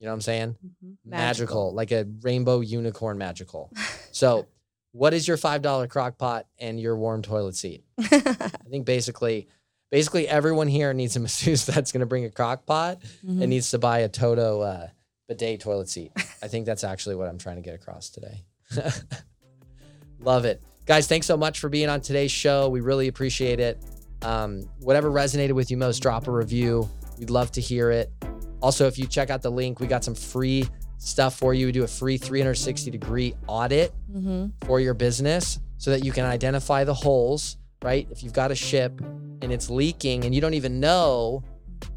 You 0.00 0.06
know 0.06 0.12
what 0.12 0.16
I'm 0.16 0.20
saying? 0.22 0.56
Mhm. 0.84 0.96
magical, 1.04 1.72
like 1.74 1.92
a 1.92 2.06
rainbow 2.22 2.60
unicorn 2.60 3.18
magical. 3.18 3.70
So, 4.12 4.46
what 4.92 5.12
is 5.12 5.26
your 5.26 5.36
five 5.36 5.60
dollar 5.60 5.88
crock 5.88 6.18
pot 6.18 6.46
and 6.60 6.78
your 6.80 6.96
warm 6.96 7.20
toilet 7.22 7.56
seat? 7.56 7.82
I 7.98 8.50
think 8.70 8.86
basically, 8.86 9.48
basically 9.90 10.26
everyone 10.28 10.68
here 10.68 10.92
needs 10.92 11.16
a 11.16 11.20
masseuse 11.20 11.64
that's 11.66 11.92
going 11.92 12.00
to 12.00 12.06
bring 12.06 12.24
a 12.24 12.30
crock 12.30 12.66
pot 12.66 13.00
Mhm. 13.24 13.40
and 13.40 13.48
needs 13.50 13.70
to 13.70 13.78
buy 13.78 14.00
a 14.00 14.08
Toto 14.08 14.60
uh, 14.60 14.88
bidet 15.28 15.60
toilet 15.60 15.88
seat. 15.88 16.12
I 16.42 16.48
think 16.48 16.66
that's 16.66 16.84
actually 16.84 17.14
what 17.16 17.28
I'm 17.28 17.38
trying 17.38 17.56
to 17.56 17.62
get 17.62 17.74
across 17.74 18.10
today. 18.10 18.44
Love 20.20 20.44
it, 20.44 20.62
guys. 20.86 21.06
Thanks 21.06 21.26
so 21.26 21.36
much 21.36 21.60
for 21.60 21.68
being 21.68 21.88
on 21.88 22.00
today's 22.00 22.30
show. 22.30 22.68
We 22.68 22.80
really 22.80 23.08
appreciate 23.08 23.60
it. 23.60 23.82
Um, 24.22 24.68
whatever 24.80 25.10
resonated 25.10 25.52
with 25.52 25.70
you 25.70 25.76
most, 25.76 25.98
drop 26.00 26.28
a 26.28 26.30
review. 26.30 26.88
We'd 27.18 27.30
love 27.30 27.52
to 27.52 27.60
hear 27.60 27.90
it. 27.90 28.10
Also, 28.62 28.86
if 28.86 28.98
you 28.98 29.06
check 29.06 29.28
out 29.28 29.42
the 29.42 29.50
link, 29.50 29.80
we 29.80 29.86
got 29.86 30.02
some 30.02 30.14
free 30.14 30.66
stuff 30.96 31.36
for 31.38 31.52
you. 31.52 31.66
We 31.66 31.72
do 31.72 31.84
a 31.84 31.88
free 31.88 32.16
360 32.16 32.90
degree 32.90 33.34
audit 33.46 33.92
Mhm. 34.10 34.52
for 34.64 34.80
your 34.80 34.94
business 34.94 35.58
so 35.76 35.90
that 35.90 36.04
you 36.04 36.12
can 36.12 36.24
identify 36.24 36.84
the 36.84 36.94
holes, 36.94 37.58
right? 37.84 38.08
If 38.10 38.22
you've 38.24 38.32
got 38.32 38.50
a 38.50 38.54
ship 38.54 38.98
and 39.42 39.52
it's 39.52 39.70
leaking 39.70 40.24
and 40.24 40.34
you 40.34 40.40
don't 40.40 40.54
even 40.54 40.80
know, 40.80 41.44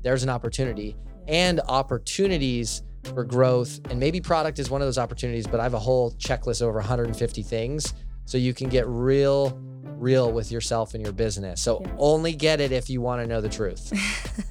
there's 0.04 0.21
an 0.21 0.30
opportunity 0.30 0.95
and 1.28 1.60
opportunities 1.67 2.84
for 3.04 3.23
growth. 3.23 3.80
And 3.89 4.00
maybe 4.00 4.19
product 4.21 4.60
is 4.60 4.69
one 4.69 4.82
of 4.82 4.88
those 4.88 4.97
opportunities, 4.97 5.47
but 5.47 5.60
I 5.60 5.63
have 5.63 5.73
a 5.73 5.80
whole 5.80 6.12
checklist 6.12 6.62
over 6.62 6.78
150 6.78 7.41
things 7.41 7.93
so 8.26 8.38
you 8.38 8.54
can 8.54 8.67
get 8.69 8.86
real, 8.88 9.58
real 9.97 10.32
with 10.32 10.52
yourself 10.52 10.93
and 10.93 11.02
your 11.02 11.13
business. 11.13 11.62
So 11.62 11.82
Yeah. 11.82 11.95
only 11.97 12.34
get 12.34 12.60
it 12.60 12.71
if 12.73 12.89
you 12.89 13.00
want 13.02 13.21
to 13.21 13.28
know 13.28 13.39
the 13.39 13.50
truth. 13.50 13.91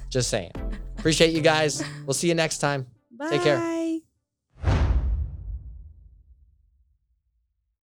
Just 0.09 0.29
saying. 0.29 0.51
Appreciate 0.97 1.33
you 1.33 1.41
guys. 1.41 1.83
We'll 2.07 2.15
see 2.15 2.27
you 2.27 2.35
next 2.35 2.57
time. 2.57 2.87
Take 3.29 3.43
care. 3.43 3.59
Bye. 3.59 3.76